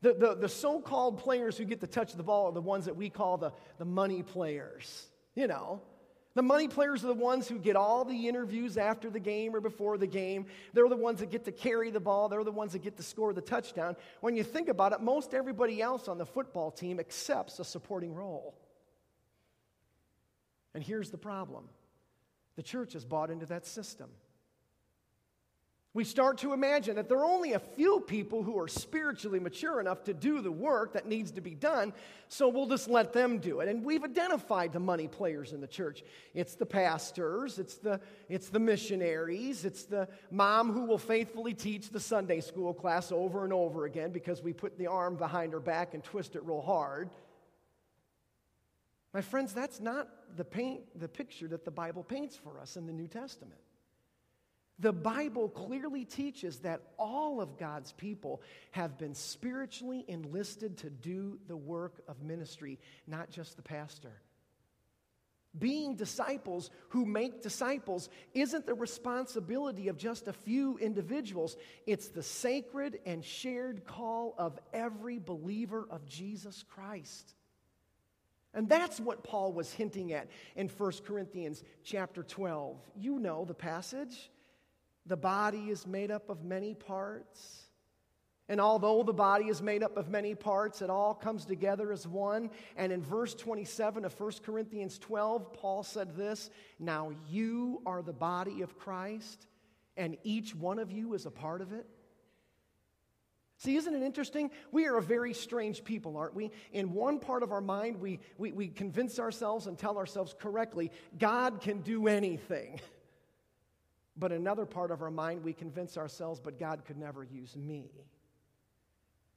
The, 0.03 0.12
the, 0.12 0.35
the 0.35 0.48
so 0.48 0.81
called 0.81 1.18
players 1.18 1.57
who 1.57 1.64
get 1.64 1.81
to 1.81 1.87
touch 1.87 2.12
the 2.12 2.22
ball 2.22 2.46
are 2.46 2.53
the 2.53 2.61
ones 2.61 2.85
that 2.85 2.96
we 2.96 3.09
call 3.09 3.38
the, 3.38 3.53
the 3.79 3.87
money 3.87 4.22
players. 4.22 5.07
You 5.35 5.46
know, 5.46 5.81
the 6.38 6.42
money 6.42 6.68
players 6.68 7.03
are 7.03 7.09
the 7.09 7.14
ones 7.14 7.48
who 7.48 7.59
get 7.59 7.74
all 7.74 8.05
the 8.05 8.29
interviews 8.29 8.77
after 8.77 9.11
the 9.11 9.18
game 9.18 9.57
or 9.57 9.61
before 9.61 9.98
the 9.98 10.07
game. 10.07 10.46
They're 10.72 10.88
the 10.88 10.94
ones 10.94 11.18
that 11.18 11.31
get 11.31 11.44
to 11.46 11.53
carry 11.53 11.90
the 11.90 11.98
ball. 11.98 12.29
They're 12.29 12.44
the 12.44 12.53
ones 12.53 12.74
that 12.74 12.83
get 12.83 12.96
to 12.98 13.03
score 13.03 13.33
the 13.33 13.40
touchdown. 13.40 13.96
When 14.20 14.37
you 14.37 14.44
think 14.44 14.68
about 14.68 14.92
it, 14.92 15.01
most 15.01 15.35
everybody 15.35 15.83
else 15.83 16.07
on 16.07 16.16
the 16.16 16.24
football 16.24 16.70
team 16.70 17.01
accepts 17.01 17.59
a 17.59 17.64
supporting 17.64 18.14
role. 18.14 18.55
And 20.74 20.85
here's 20.85 21.11
the 21.11 21.18
problem 21.18 21.68
the 22.55 22.62
church 22.62 22.92
has 22.92 23.05
bought 23.05 23.31
into 23.31 23.46
that 23.46 23.66
system. 23.66 24.09
We 25.98 26.04
start 26.04 26.38
to 26.38 26.52
imagine 26.52 26.94
that 26.94 27.08
there 27.08 27.18
are 27.18 27.24
only 27.24 27.54
a 27.54 27.58
few 27.58 27.98
people 27.98 28.44
who 28.44 28.56
are 28.56 28.68
spiritually 28.68 29.40
mature 29.40 29.80
enough 29.80 30.04
to 30.04 30.14
do 30.14 30.40
the 30.40 30.52
work 30.52 30.92
that 30.92 31.08
needs 31.08 31.32
to 31.32 31.40
be 31.40 31.56
done, 31.56 31.92
so 32.28 32.48
we'll 32.48 32.68
just 32.68 32.88
let 32.88 33.12
them 33.12 33.38
do 33.40 33.58
it. 33.58 33.68
And 33.68 33.84
we've 33.84 34.04
identified 34.04 34.72
the 34.72 34.78
money 34.78 35.08
players 35.08 35.52
in 35.52 35.61
the 35.61 35.66
church. 35.66 36.04
It's 36.34 36.54
the 36.54 36.66
pastors, 36.66 37.58
it's 37.58 37.78
the, 37.78 38.00
it's 38.28 38.48
the 38.48 38.61
missionaries, 38.61 39.64
it's 39.64 39.87
the 39.87 40.06
mom 40.30 40.72
who 40.72 40.84
will 40.84 40.98
faithfully 40.98 41.52
teach 41.52 41.90
the 41.90 41.98
Sunday 41.98 42.42
school 42.42 42.72
class 42.72 43.11
over 43.11 43.42
and 43.42 43.52
over 43.52 43.84
again 43.84 44.12
because 44.12 44.40
we 44.40 44.52
put 44.52 44.78
the 44.78 44.87
arm 44.87 45.16
behind 45.16 45.52
her 45.52 45.58
back 45.58 45.94
and 45.94 46.04
twist 46.04 46.37
it 46.37 46.44
real 46.44 46.62
hard. 46.62 47.11
My 49.12 49.20
friends, 49.20 49.52
that's 49.52 49.80
not 49.80 50.08
the, 50.37 50.44
paint, 50.44 50.82
the 50.94 51.08
picture 51.08 51.48
that 51.48 51.64
the 51.64 51.72
Bible 51.72 52.04
paints 52.04 52.37
for 52.37 52.61
us 52.61 52.76
in 52.76 52.87
the 52.87 52.92
New 52.92 53.08
Testament. 53.08 53.58
The 54.80 54.92
Bible 54.92 55.48
clearly 55.48 56.04
teaches 56.04 56.60
that 56.60 56.82
all 56.98 57.40
of 57.40 57.58
God's 57.58 57.92
people 57.92 58.42
have 58.70 58.96
been 58.96 59.14
spiritually 59.14 60.04
enlisted 60.06 60.78
to 60.78 60.90
do 60.90 61.38
the 61.48 61.56
work 61.56 62.00
of 62.06 62.22
ministry, 62.22 62.78
not 63.06 63.30
just 63.30 63.56
the 63.56 63.62
pastor. 63.62 64.22
Being 65.58 65.96
disciples 65.96 66.70
who 66.90 67.04
make 67.04 67.42
disciples 67.42 68.08
isn't 68.34 68.66
the 68.66 68.74
responsibility 68.74 69.88
of 69.88 69.96
just 69.96 70.28
a 70.28 70.32
few 70.32 70.78
individuals. 70.78 71.56
It's 71.86 72.08
the 72.08 72.22
sacred 72.22 73.00
and 73.04 73.24
shared 73.24 73.84
call 73.84 74.34
of 74.38 74.58
every 74.72 75.18
believer 75.18 75.88
of 75.90 76.06
Jesus 76.06 76.64
Christ. 76.68 77.34
And 78.54 78.68
that's 78.68 79.00
what 79.00 79.24
Paul 79.24 79.52
was 79.52 79.72
hinting 79.72 80.12
at 80.12 80.28
in 80.54 80.68
1 80.68 80.92
Corinthians 81.04 81.64
chapter 81.82 82.22
12. 82.22 82.76
You 82.96 83.18
know 83.18 83.44
the 83.44 83.54
passage. 83.54 84.30
The 85.09 85.16
body 85.16 85.71
is 85.71 85.87
made 85.87 86.11
up 86.11 86.29
of 86.29 86.44
many 86.44 86.75
parts. 86.75 87.62
And 88.51 88.61
although 88.61 89.03
the 89.03 89.12
body 89.12 89.47
is 89.47 89.61
made 89.61 89.83
up 89.83 89.97
of 89.97 90.09
many 90.09 90.35
parts, 90.35 90.81
it 90.83 90.90
all 90.90 91.14
comes 91.14 91.47
together 91.47 91.92
as 91.92 92.07
one. 92.07 92.51
And 92.77 92.92
in 92.92 93.03
verse 93.03 93.35
27 93.35 94.05
of 94.05 94.18
1 94.18 94.33
Corinthians 94.44 94.99
12, 94.99 95.53
Paul 95.55 95.83
said 95.83 96.14
this 96.14 96.51
Now 96.79 97.11
you 97.31 97.83
are 97.87 98.03
the 98.03 98.12
body 98.12 98.61
of 98.62 98.79
Christ, 98.79 99.47
and 99.97 100.16
each 100.25 100.55
one 100.55 100.79
of 100.79 100.92
you 100.92 101.14
is 101.14 101.25
a 101.25 101.31
part 101.31 101.62
of 101.62 101.73
it. 101.73 101.87
See, 103.59 103.77
isn't 103.77 103.94
it 103.94 104.03
interesting? 104.03 104.51
We 104.73 104.87
are 104.87 104.97
a 104.99 105.03
very 105.03 105.35
strange 105.35 105.85
people, 105.85 106.16
aren't 106.16 106.35
we? 106.35 106.53
In 106.73 106.92
one 106.92 107.18
part 107.18 107.42
of 107.42 107.51
our 107.51 107.61
mind, 107.61 107.97
we, 107.97 108.21
we, 108.37 108.53
we 108.53 108.68
convince 108.68 109.18
ourselves 109.18 109.66
and 109.66 109.77
tell 109.77 109.99
ourselves 109.99 110.35
correctly, 110.38 110.92
God 111.18 111.61
can 111.61 111.81
do 111.81 112.09
anything. 112.09 112.81
But 114.18 114.33
another 114.33 114.66
part 114.66 114.90
of 114.90 115.02
our 115.02 115.11
mind, 115.11 115.44
we 115.44 115.52
convince 115.52 115.96
ourselves, 115.96 116.40
but 116.40 116.59
God 116.59 116.85
could 116.85 116.98
never 116.98 117.22
use 117.22 117.54
me. 117.54 117.90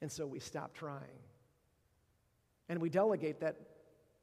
And 0.02 0.12
so 0.12 0.26
we 0.26 0.40
stop 0.40 0.74
trying. 0.74 1.20
And 2.68 2.82
we 2.82 2.90
delegate 2.90 3.42
that 3.42 3.58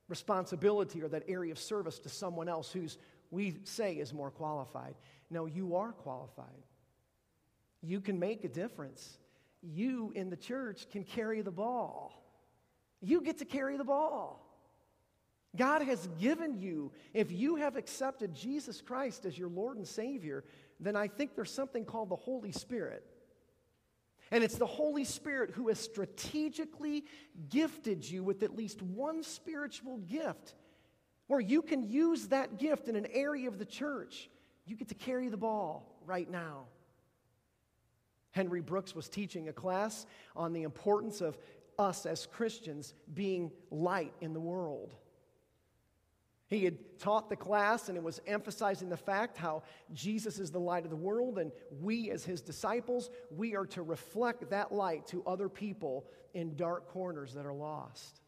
responsibility 0.09 1.03
or 1.03 1.09
that 1.09 1.25
area 1.29 1.53
of 1.53 1.59
service 1.59 1.99
to 2.01 2.09
someone 2.09 2.49
else 2.49 2.73
who's 2.73 2.99
we 3.31 3.57
say 3.65 3.95
is 3.95 4.15
more 4.15 4.31
qualified. 4.31 4.95
No, 5.31 5.45
you 5.47 5.77
are 5.77 5.93
qualified. 5.93 6.65
You 7.83 8.01
can 8.01 8.19
make 8.19 8.45
a 8.45 8.49
difference. 8.49 9.19
You 9.63 10.13
in 10.15 10.31
the 10.31 10.37
church 10.37 10.89
can 10.91 11.05
carry 11.05 11.43
the 11.43 11.51
ball. 11.51 12.25
You 13.01 13.21
get 13.21 13.39
to 13.39 13.45
carry 13.45 13.77
the 13.77 13.85
ball. 13.85 14.48
God 15.57 15.83
has 15.83 16.09
given 16.21 16.59
you, 16.59 16.93
if 17.15 17.33
you 17.33 17.57
have 17.57 17.77
accepted 17.77 18.35
Jesus 18.35 18.81
Christ 18.81 19.25
as 19.25 19.39
your 19.39 19.49
Lord 19.49 19.77
and 19.77 19.87
Savior, 19.87 20.45
then 20.79 20.95
I 20.95 21.09
think 21.09 21.35
there's 21.35 21.51
something 21.51 21.85
called 21.85 22.11
the 22.11 22.17
Holy 22.17 22.53
Spirit. 22.53 23.05
And 24.31 24.45
it's 24.45 24.57
the 24.57 24.67
Holy 24.67 25.05
Spirit 25.05 25.51
who 25.53 25.69
has 25.69 25.79
strategically 25.79 27.05
gifted 27.49 28.09
you 28.09 28.23
with 28.23 28.43
at 28.43 28.55
least 28.55 28.83
one 28.83 29.23
spiritual 29.23 29.99
gift 29.99 30.55
where 31.29 31.41
you 31.41 31.63
can 31.63 31.89
use 31.89 32.29
that 32.29 32.59
gift 32.59 32.89
in 32.89 32.97
an 32.97 33.07
area 33.13 33.49
of 33.49 33.59
the 33.59 33.65
church. 33.65 34.29
You 34.67 34.77
get 34.77 34.89
to 34.89 34.95
carry 34.95 35.29
the 35.29 35.37
ball 35.39 35.99
right 36.05 36.31
now. 36.31 36.65
Henry 38.33 38.61
Brooks 38.61 38.95
was 38.95 39.09
teaching 39.09 39.49
a 39.49 39.53
class 39.53 40.07
on 40.37 40.53
the 40.53 40.63
importance 40.63 41.23
of 41.23 41.39
us 41.79 42.05
as 42.05 42.27
Christians 42.27 42.93
being 43.15 43.51
light 43.71 44.13
in 44.21 44.35
the 44.35 44.41
world. 44.41 44.95
He 46.49 46.65
had 46.65 46.99
taught 46.99 47.29
the 47.29 47.37
class, 47.37 47.89
and 47.89 47.97
it 47.97 48.03
was 48.03 48.21
emphasizing 48.27 48.89
the 48.89 48.97
fact 48.97 49.37
how 49.37 49.63
Jesus 49.93 50.39
is 50.39 50.51
the 50.51 50.59
light 50.59 50.85
of 50.85 50.91
the 50.91 50.97
world, 50.97 51.39
and 51.39 51.53
we, 51.81 52.11
as 52.11 52.25
his 52.25 52.41
disciples, 52.41 53.11
we 53.31 53.55
are 53.55 53.67
to 53.67 53.83
reflect 53.83 54.49
that 54.51 54.73
light 54.73 55.07
to 55.09 55.23
other 55.27 55.51
people 55.51 56.07
in 56.33 56.57
dark 56.57 56.89
corners 56.89 57.35
that 57.35 57.45
are 57.45 57.53
lost. 57.53 58.23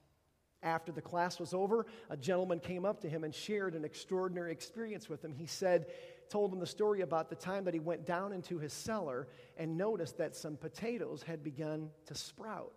After 0.63 0.93
the 0.93 1.01
class 1.01 1.41
was 1.41 1.55
over, 1.55 1.87
a 2.11 2.17
gentleman 2.19 2.61
came 2.61 2.85
up 2.85 3.01
to 3.01 3.09
him 3.09 3.25
and 3.25 3.35
shared 3.35 3.75
an 3.75 3.87
extraordinary 3.87 4.53
experience 4.53 5.09
with 5.09 5.25
him. 5.25 5.33
He 5.33 5.47
said, 5.47 5.87
told 6.29 6.53
him 6.53 6.61
the 6.61 6.67
story 6.67 7.01
about 7.01 7.31
the 7.31 7.37
time 7.37 7.65
that 7.65 7.73
he 7.73 7.81
went 7.81 8.05
down 8.05 8.35
into 8.35 8.59
his 8.59 8.75
cellar 8.75 9.29
and 9.57 9.79
noticed 9.79 10.19
that 10.19 10.37
some 10.37 10.59
potatoes 10.59 11.23
had 11.23 11.43
begun 11.43 11.89
to 12.05 12.15
sprout 12.15 12.75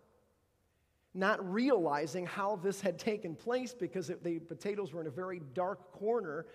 not 1.14 1.52
realizing 1.52 2.26
how 2.26 2.56
this 2.56 2.82
had 2.82 2.98
taken 2.98 3.36
place 3.36 3.74
because 3.74 4.10
it, 4.10 4.24
the 4.24 4.40
potatoes 4.40 4.94
were 4.94 5.02
in 5.02 5.08
a 5.08 5.12
very 5.12 5.42
dark 5.54 5.92
corner. 5.92 6.46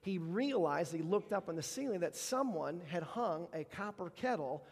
He 0.00 0.18
realized, 0.18 0.94
he 0.94 1.02
looked 1.02 1.32
up 1.32 1.48
on 1.48 1.56
the 1.56 1.62
ceiling, 1.62 2.00
that 2.00 2.16
someone 2.16 2.80
had 2.86 3.02
hung 3.02 3.48
a 3.52 3.64
copper 3.64 4.10
kettle 4.10 4.64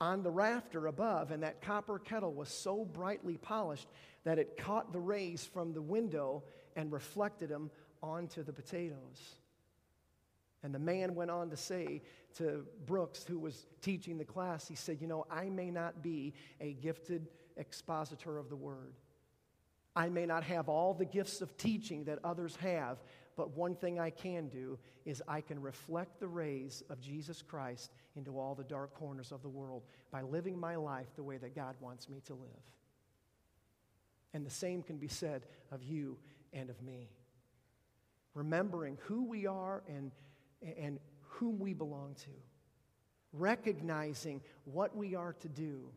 on 0.00 0.22
the 0.22 0.30
rafter 0.30 0.88
above, 0.88 1.30
and 1.30 1.42
that 1.44 1.62
copper 1.62 1.98
kettle 1.98 2.34
was 2.34 2.48
so 2.48 2.84
brightly 2.84 3.36
polished 3.36 3.88
that 4.24 4.38
it 4.38 4.56
caught 4.56 4.92
the 4.92 5.00
rays 5.00 5.44
from 5.44 5.72
the 5.72 5.82
window 5.82 6.42
and 6.76 6.92
reflected 6.92 7.48
them 7.48 7.70
onto 8.02 8.42
the 8.42 8.52
potatoes. 8.52 9.36
And 10.64 10.74
the 10.74 10.78
man 10.78 11.14
went 11.14 11.30
on 11.30 11.50
to 11.50 11.56
say 11.56 12.02
to 12.36 12.64
Brooks, 12.86 13.24
who 13.24 13.38
was 13.38 13.66
teaching 13.80 14.18
the 14.18 14.24
class, 14.24 14.68
he 14.68 14.74
said, 14.74 15.00
You 15.00 15.06
know, 15.06 15.26
I 15.30 15.48
may 15.48 15.70
not 15.70 16.02
be 16.02 16.34
a 16.60 16.72
gifted 16.74 17.28
expositor 17.56 18.38
of 18.38 18.48
the 18.48 18.56
word. 18.56 18.94
I 19.94 20.08
may 20.08 20.24
not 20.26 20.44
have 20.44 20.68
all 20.68 20.94
the 20.94 21.04
gifts 21.04 21.42
of 21.42 21.56
teaching 21.56 22.04
that 22.04 22.18
others 22.24 22.56
have, 22.56 22.98
but 23.36 23.56
one 23.56 23.74
thing 23.74 23.98
I 23.98 24.10
can 24.10 24.48
do 24.48 24.78
is 25.04 25.22
I 25.28 25.40
can 25.40 25.60
reflect 25.60 26.20
the 26.20 26.28
rays 26.28 26.82
of 26.88 27.00
Jesus 27.00 27.42
Christ 27.42 27.90
into 28.16 28.38
all 28.38 28.54
the 28.54 28.64
dark 28.64 28.94
corners 28.94 29.32
of 29.32 29.42
the 29.42 29.48
world 29.48 29.82
by 30.10 30.22
living 30.22 30.58
my 30.58 30.76
life 30.76 31.08
the 31.16 31.22
way 31.22 31.36
that 31.38 31.54
God 31.54 31.76
wants 31.80 32.08
me 32.08 32.20
to 32.26 32.34
live. 32.34 32.50
And 34.34 34.46
the 34.46 34.50
same 34.50 34.82
can 34.82 34.96
be 34.96 35.08
said 35.08 35.46
of 35.70 35.82
you 35.82 36.16
and 36.52 36.70
of 36.70 36.82
me. 36.82 37.10
Remembering 38.34 38.96
who 39.02 39.24
we 39.24 39.46
are 39.46 39.82
and, 39.88 40.10
and 40.78 40.98
whom 41.20 41.58
we 41.58 41.74
belong 41.74 42.14
to, 42.14 42.30
recognizing 43.32 44.40
what 44.64 44.96
we 44.96 45.14
are 45.14 45.34
to 45.34 45.48
do, 45.48 45.90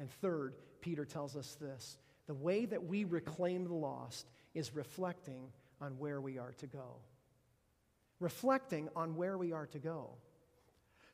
and 0.00 0.10
third, 0.10 0.54
Peter 0.80 1.04
tells 1.04 1.36
us 1.36 1.56
this 1.60 1.98
the 2.26 2.34
way 2.34 2.64
that 2.64 2.84
we 2.84 3.04
reclaim 3.04 3.64
the 3.64 3.74
lost 3.74 4.30
is 4.54 4.74
reflecting 4.74 5.52
on 5.80 5.98
where 5.98 6.20
we 6.20 6.38
are 6.38 6.52
to 6.58 6.66
go. 6.66 6.96
Reflecting 8.18 8.88
on 8.96 9.14
where 9.14 9.38
we 9.38 9.52
are 9.52 9.66
to 9.66 9.78
go. 9.78 10.10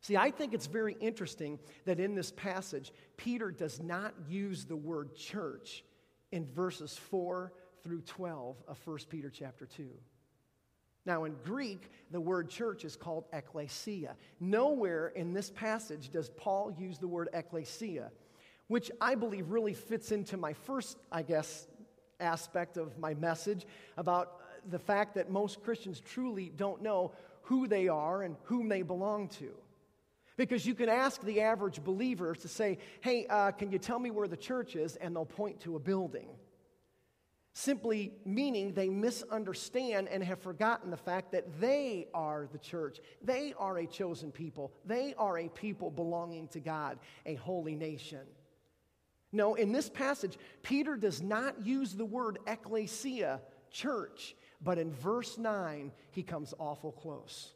See, 0.00 0.16
I 0.16 0.30
think 0.30 0.54
it's 0.54 0.66
very 0.66 0.96
interesting 1.00 1.58
that 1.84 1.98
in 1.98 2.14
this 2.14 2.30
passage, 2.30 2.92
Peter 3.16 3.50
does 3.50 3.80
not 3.80 4.14
use 4.28 4.64
the 4.64 4.76
word 4.76 5.16
church 5.16 5.82
in 6.30 6.46
verses 6.46 6.96
4 6.96 7.52
through 7.82 8.02
12 8.02 8.56
of 8.68 8.86
1 8.86 8.98
Peter 9.08 9.30
chapter 9.30 9.66
2. 9.66 9.88
Now, 11.06 11.24
in 11.24 11.36
Greek, 11.44 11.90
the 12.10 12.20
word 12.20 12.50
church 12.50 12.84
is 12.84 12.96
called 12.96 13.24
ecclesia. 13.32 14.16
Nowhere 14.40 15.08
in 15.08 15.32
this 15.32 15.50
passage 15.50 16.10
does 16.10 16.30
Paul 16.30 16.74
use 16.76 16.98
the 16.98 17.08
word 17.08 17.28
ecclesia 17.32 18.10
which 18.68 18.90
I 19.00 19.14
believe 19.14 19.50
really 19.50 19.74
fits 19.74 20.12
into 20.12 20.36
my 20.36 20.52
first, 20.52 20.98
I 21.10 21.22
guess, 21.22 21.66
aspect 22.20 22.76
of 22.76 22.98
my 22.98 23.14
message 23.14 23.66
about 23.96 24.40
the 24.70 24.78
fact 24.78 25.14
that 25.14 25.30
most 25.30 25.62
Christians 25.62 26.00
truly 26.00 26.52
don't 26.56 26.82
know 26.82 27.12
who 27.42 27.68
they 27.68 27.88
are 27.88 28.22
and 28.22 28.36
whom 28.44 28.68
they 28.68 28.82
belong 28.82 29.28
to. 29.28 29.52
Because 30.36 30.66
you 30.66 30.74
can 30.74 30.88
ask 30.88 31.22
the 31.22 31.40
average 31.40 31.82
believer 31.82 32.34
to 32.34 32.48
say, 32.48 32.78
hey, 33.00 33.26
uh, 33.30 33.52
can 33.52 33.70
you 33.70 33.78
tell 33.78 33.98
me 33.98 34.10
where 34.10 34.28
the 34.28 34.36
church 34.36 34.76
is? 34.76 34.96
And 34.96 35.16
they'll 35.16 35.24
point 35.24 35.60
to 35.60 35.76
a 35.76 35.78
building. 35.78 36.28
Simply 37.54 38.12
meaning 38.26 38.74
they 38.74 38.90
misunderstand 38.90 40.08
and 40.08 40.22
have 40.22 40.40
forgotten 40.40 40.90
the 40.90 40.96
fact 40.98 41.32
that 41.32 41.58
they 41.58 42.06
are 42.12 42.48
the 42.52 42.58
church. 42.58 42.98
They 43.22 43.54
are 43.58 43.78
a 43.78 43.86
chosen 43.86 44.30
people. 44.30 44.74
They 44.84 45.14
are 45.16 45.38
a 45.38 45.48
people 45.48 45.90
belonging 45.90 46.48
to 46.48 46.60
God, 46.60 46.98
a 47.24 47.36
holy 47.36 47.74
nation. 47.74 48.26
No, 49.32 49.54
in 49.54 49.72
this 49.72 49.88
passage, 49.88 50.38
Peter 50.62 50.96
does 50.96 51.20
not 51.20 51.66
use 51.66 51.94
the 51.94 52.04
word 52.04 52.38
ecclesia, 52.46 53.40
church, 53.70 54.36
but 54.62 54.78
in 54.78 54.92
verse 54.92 55.36
9, 55.36 55.92
he 56.10 56.22
comes 56.22 56.54
awful 56.58 56.92
close. 56.92 57.52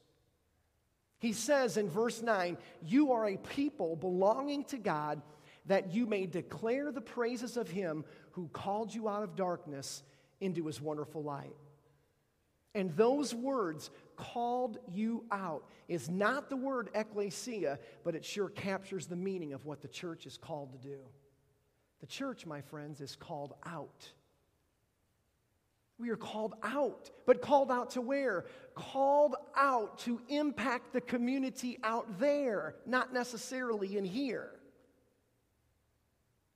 He 1.18 1.32
says 1.32 1.76
in 1.76 1.88
verse 1.88 2.22
9, 2.22 2.56
You 2.82 3.12
are 3.12 3.28
a 3.28 3.36
people 3.36 3.96
belonging 3.96 4.64
to 4.64 4.78
God, 4.78 5.22
that 5.66 5.92
you 5.92 6.06
may 6.06 6.26
declare 6.26 6.90
the 6.90 7.00
praises 7.00 7.56
of 7.56 7.70
him 7.70 8.04
who 8.32 8.48
called 8.48 8.94
you 8.94 9.08
out 9.08 9.22
of 9.22 9.36
darkness 9.36 10.02
into 10.40 10.66
his 10.66 10.80
wonderful 10.80 11.22
light. 11.22 11.54
And 12.74 12.96
those 12.96 13.34
words, 13.34 13.90
called 14.16 14.78
you 14.88 15.24
out, 15.30 15.64
is 15.88 16.08
not 16.08 16.48
the 16.48 16.56
word 16.56 16.88
ecclesia, 16.94 17.78
but 18.04 18.14
it 18.14 18.24
sure 18.24 18.48
captures 18.48 19.06
the 19.06 19.16
meaning 19.16 19.52
of 19.52 19.66
what 19.66 19.82
the 19.82 19.88
church 19.88 20.24
is 20.24 20.36
called 20.36 20.72
to 20.72 20.78
do. 20.78 20.98
The 22.00 22.06
church, 22.06 22.46
my 22.46 22.60
friends, 22.60 23.00
is 23.00 23.16
called 23.16 23.54
out. 23.66 24.08
We 25.98 26.08
are 26.08 26.16
called 26.16 26.54
out, 26.62 27.10
but 27.26 27.42
called 27.42 27.70
out 27.70 27.90
to 27.90 28.00
where? 28.00 28.46
Called 28.74 29.36
out 29.54 29.98
to 30.00 30.18
impact 30.30 30.94
the 30.94 31.00
community 31.02 31.78
out 31.84 32.18
there, 32.18 32.76
not 32.86 33.12
necessarily 33.12 33.98
in 33.98 34.04
here. 34.06 34.50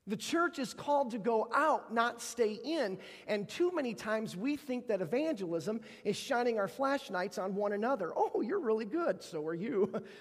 The 0.06 0.16
church 0.16 0.58
is 0.58 0.72
called 0.72 1.10
to 1.12 1.18
go 1.18 1.48
out, 1.54 1.92
not 1.92 2.22
stay 2.22 2.58
in. 2.62 2.98
And 3.26 3.48
too 3.48 3.70
many 3.74 3.94
times 3.94 4.36
we 4.36 4.56
think 4.56 4.86
that 4.88 5.02
evangelism 5.02 5.80
is 6.04 6.16
shining 6.16 6.58
our 6.58 6.68
flashlights 6.68 7.36
on 7.38 7.54
one 7.54 7.72
another. 7.72 8.12
Oh, 8.14 8.42
you're 8.42 8.60
really 8.60 8.84
good. 8.84 9.22
So 9.22 9.46
are 9.46 9.54
you. 9.54 10.02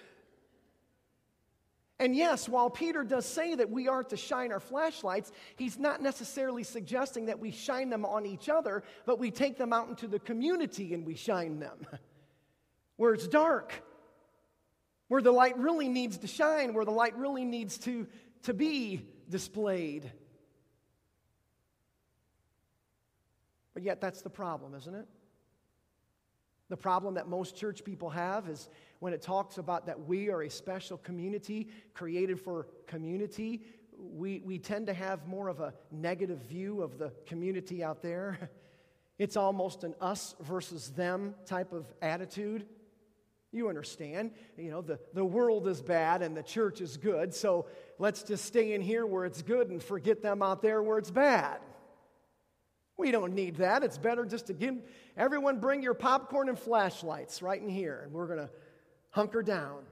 And 2.04 2.14
yes, 2.14 2.50
while 2.50 2.70
Peter 2.70 3.06
does 3.06 3.26
say 3.26 3.56
that 3.56 3.70
we 3.70 3.88
are 3.88 4.04
to 4.04 4.18
shine 4.18 4.52
our 4.52 4.60
flashlights, 4.60 5.32
he's 5.56 5.80
not 5.80 6.02
necessarily 6.02 6.64
suggesting 6.64 7.28
that 7.28 7.40
we 7.40 7.50
shine 7.50 7.90
them 7.90 8.04
on 8.04 8.26
each 8.26 8.50
other, 8.50 8.84
but 9.06 9.20
we 9.20 9.32
take 9.32 9.58
them 9.58 9.72
out 9.72 9.88
into 9.88 10.10
the 10.10 10.20
community 10.20 10.94
and 10.94 11.06
we 11.06 11.16
shine 11.16 11.62
them. 11.62 11.88
Where 12.98 13.14
it's 13.14 13.26
dark, 13.26 13.74
where 15.08 15.22
the 15.22 15.32
light 15.32 15.58
really 15.58 15.88
needs 15.88 16.18
to 16.18 16.28
shine, 16.28 16.74
where 16.74 16.84
the 16.84 16.92
light 16.92 17.18
really 17.18 17.46
needs 17.46 17.78
to, 17.80 18.06
to 18.44 18.54
be 18.54 19.08
displayed. 19.30 20.12
But 23.74 23.84
yet, 23.84 24.02
that's 24.02 24.22
the 24.22 24.30
problem, 24.30 24.76
isn't 24.76 24.94
it? 24.94 25.08
The 26.70 26.78
problem 26.78 27.16
that 27.16 27.28
most 27.28 27.56
church 27.56 27.84
people 27.84 28.10
have 28.10 28.48
is 28.48 28.70
when 29.04 29.12
it 29.12 29.22
talks 29.22 29.58
about 29.58 29.88
that 29.88 30.08
we 30.08 30.30
are 30.30 30.44
a 30.44 30.50
special 30.50 30.98
community 30.98 31.68
created 31.94 32.40
for 32.40 32.68
community, 32.88 33.62
we, 33.98 34.42
we 34.46 34.58
tend 34.58 34.88
to 34.88 34.94
have 34.94 35.28
more 35.28 35.50
of 35.50 35.60
a 35.60 35.74
negative 35.92 36.40
view 36.44 36.82
of 36.82 36.98
the 36.98 37.12
community 37.26 37.84
out 37.84 38.02
there. 38.02 38.50
It's 39.20 39.38
almost 39.38 39.84
an 39.84 39.94
us 40.02 40.34
versus 40.42 40.90
them 40.90 41.36
type 41.46 41.72
of 41.72 41.86
attitude. 42.02 42.66
You 43.52 43.70
understand. 43.70 44.32
You 44.58 44.72
know, 44.72 44.82
the, 44.82 45.00
the 45.14 45.24
world 45.24 45.68
is 45.68 45.84
bad 45.84 46.24
and 46.24 46.36
the 46.36 46.42
church 46.42 46.82
is 46.82 46.98
good, 46.98 47.36
so 47.36 47.68
let's 48.00 48.24
just 48.24 48.44
stay 48.44 48.74
in 48.74 48.82
here 48.82 49.06
where 49.06 49.24
it's 49.26 49.44
good 49.44 49.70
and 49.70 49.84
forget 49.84 50.24
them 50.24 50.42
out 50.42 50.64
there 50.64 50.82
where 50.82 50.98
it's 50.98 51.12
bad. 51.12 51.60
We 52.98 53.12
don't 53.12 53.34
need 53.34 53.58
that. 53.58 53.84
It's 53.84 54.00
better 54.00 54.26
just 54.26 54.48
to 54.48 54.54
give 54.54 54.82
everyone 55.16 55.60
bring 55.60 55.84
your 55.84 55.94
popcorn 55.94 56.50
and 56.50 56.58
flashlights 56.58 57.44
right 57.44 57.62
in 57.62 57.70
here, 57.70 58.02
and 58.04 58.14
we're 58.14 58.28
going 58.28 58.40
to 58.40 58.50
hunker 59.14 59.44
down. 59.44 59.84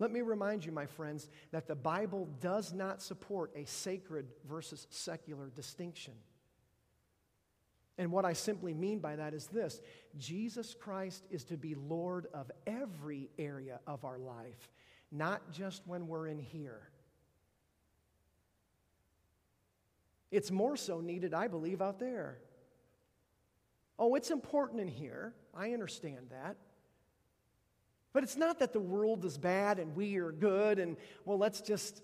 Let 0.00 0.10
me 0.10 0.22
remind 0.22 0.64
you, 0.64 0.72
my 0.72 0.86
friends, 0.86 1.28
that 1.52 1.68
the 1.68 1.74
Bible 1.74 2.28
does 2.40 2.72
not 2.72 3.00
support 3.00 3.52
a 3.54 3.64
sacred 3.64 4.26
versus 4.48 4.86
secular 4.90 5.50
distinction. 5.54 6.14
And 7.96 8.10
what 8.10 8.24
I 8.24 8.32
simply 8.32 8.74
mean 8.74 8.98
by 8.98 9.16
that 9.16 9.34
is 9.34 9.46
this 9.46 9.80
Jesus 10.18 10.74
Christ 10.74 11.24
is 11.30 11.44
to 11.44 11.56
be 11.56 11.74
Lord 11.74 12.26
of 12.34 12.50
every 12.66 13.30
area 13.38 13.78
of 13.86 14.04
our 14.04 14.18
life, 14.18 14.68
not 15.12 15.52
just 15.52 15.86
when 15.86 16.08
we're 16.08 16.26
in 16.26 16.40
here. 16.40 16.88
It's 20.32 20.50
more 20.50 20.76
so 20.76 21.00
needed, 21.00 21.32
I 21.32 21.46
believe, 21.46 21.80
out 21.80 22.00
there. 22.00 22.38
Oh, 23.98 24.14
it's 24.14 24.30
important 24.30 24.80
in 24.80 24.88
here. 24.88 25.34
I 25.54 25.72
understand 25.72 26.30
that. 26.30 26.56
But 28.12 28.22
it's 28.22 28.36
not 28.36 28.60
that 28.60 28.72
the 28.72 28.80
world 28.80 29.24
is 29.24 29.38
bad 29.38 29.78
and 29.78 29.94
we 29.94 30.16
are 30.16 30.32
good 30.32 30.78
and, 30.78 30.96
well, 31.24 31.38
let's 31.38 31.60
just. 31.60 32.02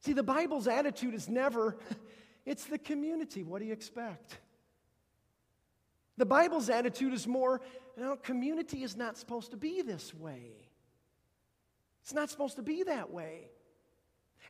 See, 0.00 0.12
the 0.12 0.22
Bible's 0.22 0.68
attitude 0.68 1.14
is 1.14 1.28
never, 1.28 1.76
it's 2.46 2.64
the 2.64 2.78
community. 2.78 3.42
What 3.42 3.60
do 3.60 3.66
you 3.66 3.72
expect? 3.72 4.38
The 6.16 6.26
Bible's 6.26 6.70
attitude 6.70 7.12
is 7.12 7.26
more, 7.26 7.60
know, 7.96 8.16
community 8.16 8.82
is 8.82 8.96
not 8.96 9.16
supposed 9.16 9.50
to 9.52 9.56
be 9.56 9.82
this 9.82 10.14
way. 10.14 10.52
It's 12.02 12.14
not 12.14 12.30
supposed 12.30 12.56
to 12.56 12.62
be 12.62 12.84
that 12.84 13.10
way. 13.10 13.50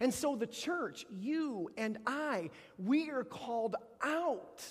And 0.01 0.15
so, 0.15 0.37
the 0.37 0.47
church, 0.47 1.07
you 1.11 1.71
and 1.77 1.99
I, 2.07 2.51
we 2.79 3.11
are 3.11 3.25
called 3.25 3.75
out. 4.03 4.65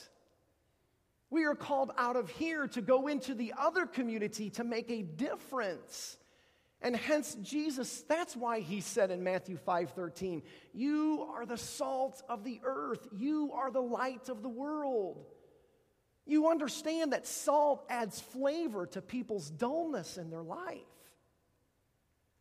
We 1.30 1.46
are 1.46 1.56
called 1.56 1.92
out 1.98 2.16
of 2.16 2.30
here 2.30 2.68
to 2.70 2.82
go 2.82 3.08
into 3.08 3.34
the 3.34 3.54
other 3.58 3.86
community 3.86 4.50
to 4.52 4.64
make 4.64 4.90
a 4.90 5.02
difference. 5.02 6.18
And 6.82 6.96
hence, 6.96 7.36
Jesus, 7.42 8.04
that's 8.08 8.36
why 8.36 8.60
he 8.60 8.82
said 8.82 9.12
in 9.12 9.24
Matthew 9.24 9.58
5 9.58 9.92
13, 9.92 10.44
You 10.74 11.28
are 11.34 11.46
the 11.46 11.58
salt 11.58 12.22
of 12.30 12.44
the 12.44 12.62
earth, 12.64 13.08
you 13.12 13.52
are 13.54 13.72
the 13.72 13.82
light 13.82 14.30
of 14.30 14.42
the 14.42 14.50
world. 14.50 15.26
You 16.26 16.50
understand 16.50 17.14
that 17.14 17.26
salt 17.26 17.86
adds 17.90 18.20
flavor 18.20 18.86
to 18.88 19.02
people's 19.02 19.50
dullness 19.50 20.18
in 20.18 20.30
their 20.30 20.44
life. 20.44 20.82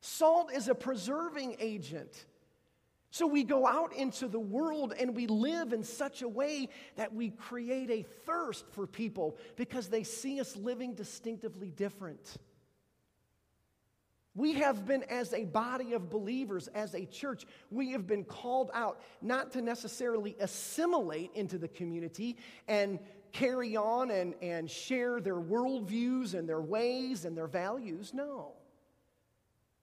Salt 0.00 0.52
is 0.52 0.68
a 0.68 0.74
preserving 0.74 1.56
agent. 1.60 2.26
So 3.10 3.26
we 3.26 3.44
go 3.44 3.66
out 3.66 3.94
into 3.94 4.28
the 4.28 4.40
world 4.40 4.92
and 4.98 5.14
we 5.14 5.26
live 5.26 5.72
in 5.72 5.82
such 5.82 6.22
a 6.22 6.28
way 6.28 6.68
that 6.96 7.14
we 7.14 7.30
create 7.30 7.90
a 7.90 8.02
thirst 8.26 8.64
for 8.72 8.86
people 8.86 9.36
because 9.56 9.88
they 9.88 10.02
see 10.02 10.40
us 10.40 10.56
living 10.56 10.94
distinctively 10.94 11.70
different. 11.70 12.36
We 14.34 14.52
have 14.54 14.86
been, 14.86 15.02
as 15.04 15.32
a 15.32 15.46
body 15.46 15.94
of 15.94 16.10
believers, 16.10 16.68
as 16.68 16.94
a 16.94 17.06
church, 17.06 17.46
we 17.70 17.92
have 17.92 18.06
been 18.06 18.22
called 18.22 18.70
out 18.74 19.00
not 19.22 19.52
to 19.52 19.62
necessarily 19.62 20.36
assimilate 20.38 21.30
into 21.34 21.56
the 21.56 21.68
community 21.68 22.36
and 22.68 22.98
carry 23.32 23.76
on 23.76 24.10
and, 24.10 24.34
and 24.42 24.70
share 24.70 25.20
their 25.22 25.36
worldviews 25.36 26.34
and 26.34 26.46
their 26.46 26.60
ways 26.60 27.24
and 27.24 27.36
their 27.36 27.46
values. 27.46 28.12
No. 28.12 28.52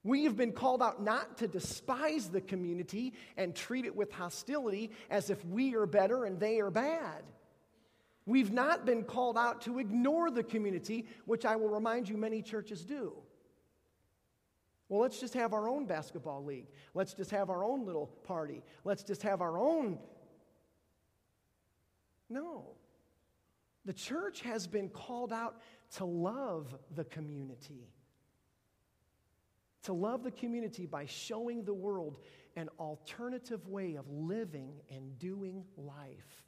We 0.04 0.24
have 0.24 0.36
been 0.36 0.52
called 0.52 0.82
out 0.82 1.02
not 1.02 1.38
to 1.38 1.48
despise 1.48 2.28
the 2.28 2.42
community 2.42 3.14
and 3.38 3.54
treat 3.54 3.86
it 3.86 3.96
with 3.96 4.12
hostility 4.12 4.90
as 5.08 5.30
if 5.30 5.42
we 5.46 5.74
are 5.74 5.86
better 5.86 6.26
and 6.26 6.38
they 6.38 6.60
are 6.60 6.70
bad. 6.70 7.24
We've 8.26 8.52
not 8.52 8.84
been 8.84 9.04
called 9.04 9.38
out 9.38 9.62
to 9.62 9.78
ignore 9.78 10.30
the 10.30 10.42
community, 10.42 11.06
which 11.24 11.46
I 11.46 11.56
will 11.56 11.70
remind 11.70 12.08
you 12.08 12.18
many 12.18 12.42
churches 12.42 12.84
do. 12.84 13.14
Well, 14.90 15.00
let's 15.00 15.18
just 15.18 15.32
have 15.34 15.54
our 15.54 15.68
own 15.68 15.86
basketball 15.86 16.44
league. 16.44 16.68
Let's 16.92 17.14
just 17.14 17.30
have 17.30 17.48
our 17.48 17.64
own 17.64 17.86
little 17.86 18.06
party. 18.24 18.62
Let's 18.84 19.02
just 19.02 19.22
have 19.22 19.40
our 19.40 19.58
own. 19.58 19.98
No. 22.28 22.76
The 23.86 23.94
church 23.94 24.42
has 24.42 24.66
been 24.66 24.90
called 24.90 25.32
out 25.32 25.62
to 25.96 26.04
love 26.04 26.74
the 26.94 27.04
community 27.04 27.88
to 29.84 29.92
love 29.92 30.22
the 30.22 30.30
community 30.30 30.86
by 30.86 31.06
showing 31.06 31.64
the 31.64 31.74
world 31.74 32.18
an 32.56 32.68
alternative 32.78 33.66
way 33.68 33.94
of 33.94 34.08
living 34.10 34.72
and 34.90 35.18
doing 35.18 35.64
life. 35.76 36.42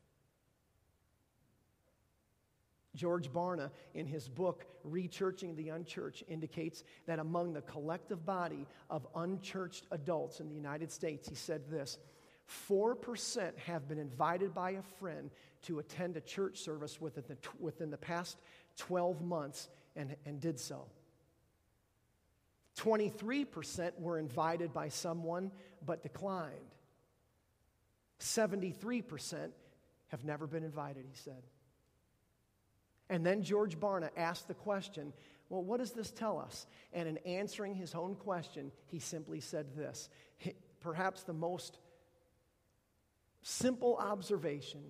George 2.94 3.31
Barna, 3.31 3.70
in 3.94 4.07
his 4.07 4.29
book, 4.29 4.64
Rechurching 4.85 5.55
the 5.55 5.68
Unchurched, 5.68 6.25
indicates 6.29 6.83
that 7.07 7.18
among 7.18 7.53
the 7.53 7.61
collective 7.61 8.25
body 8.25 8.66
of 8.88 9.07
unchurched 9.14 9.87
adults 9.90 10.40
in 10.40 10.49
the 10.49 10.55
United 10.55 10.90
States, 10.90 11.29
he 11.29 11.35
said 11.35 11.68
this 11.70 11.99
4% 12.68 13.59
have 13.59 13.87
been 13.87 13.99
invited 13.99 14.55
by 14.55 14.72
a 14.72 14.83
friend 14.99 15.31
to 15.62 15.79
attend 15.79 16.16
a 16.16 16.20
church 16.20 16.59
service 16.59 17.01
within 17.01 17.25
the, 17.29 17.37
within 17.59 17.90
the 17.90 17.96
past 17.99 18.38
12 18.79 19.20
months 19.20 19.68
and, 19.94 20.16
and 20.25 20.40
did 20.40 20.59
so. 20.59 20.87
23% 22.77 23.99
were 23.99 24.19
invited 24.19 24.73
by 24.73 24.89
someone 24.89 25.51
but 25.85 26.03
declined. 26.03 26.53
73% 28.21 29.51
have 30.09 30.25
never 30.25 30.47
been 30.47 30.62
invited, 30.62 31.05
he 31.09 31.17
said. 31.17 31.43
And 33.09 33.25
then 33.25 33.43
George 33.43 33.79
Barna 33.79 34.11
asked 34.17 34.49
the 34.49 34.55
question, 34.55 35.12
Well, 35.49 35.62
what 35.62 35.79
does 35.79 35.93
this 35.93 36.11
tell 36.11 36.39
us? 36.39 36.67
And 36.93 37.09
in 37.09 37.19
answering 37.19 37.75
his 37.75 37.95
own 37.95 38.17
question, 38.17 38.73
he 38.87 38.99
simply 38.99 39.41
said 39.41 39.77
this 39.77 40.09
perhaps 40.81 41.23
the 41.23 41.33
most 41.33 41.79
simple 43.43 43.97
observation 43.97 44.83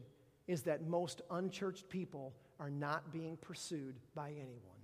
is 0.47 0.63
that 0.63 0.87
most 0.87 1.23
unchurched 1.31 1.89
people 1.89 2.35
are 2.59 2.71
not 2.71 3.13
being 3.13 3.37
pursued 3.37 3.97
by 4.15 4.31
anyone. 4.31 4.76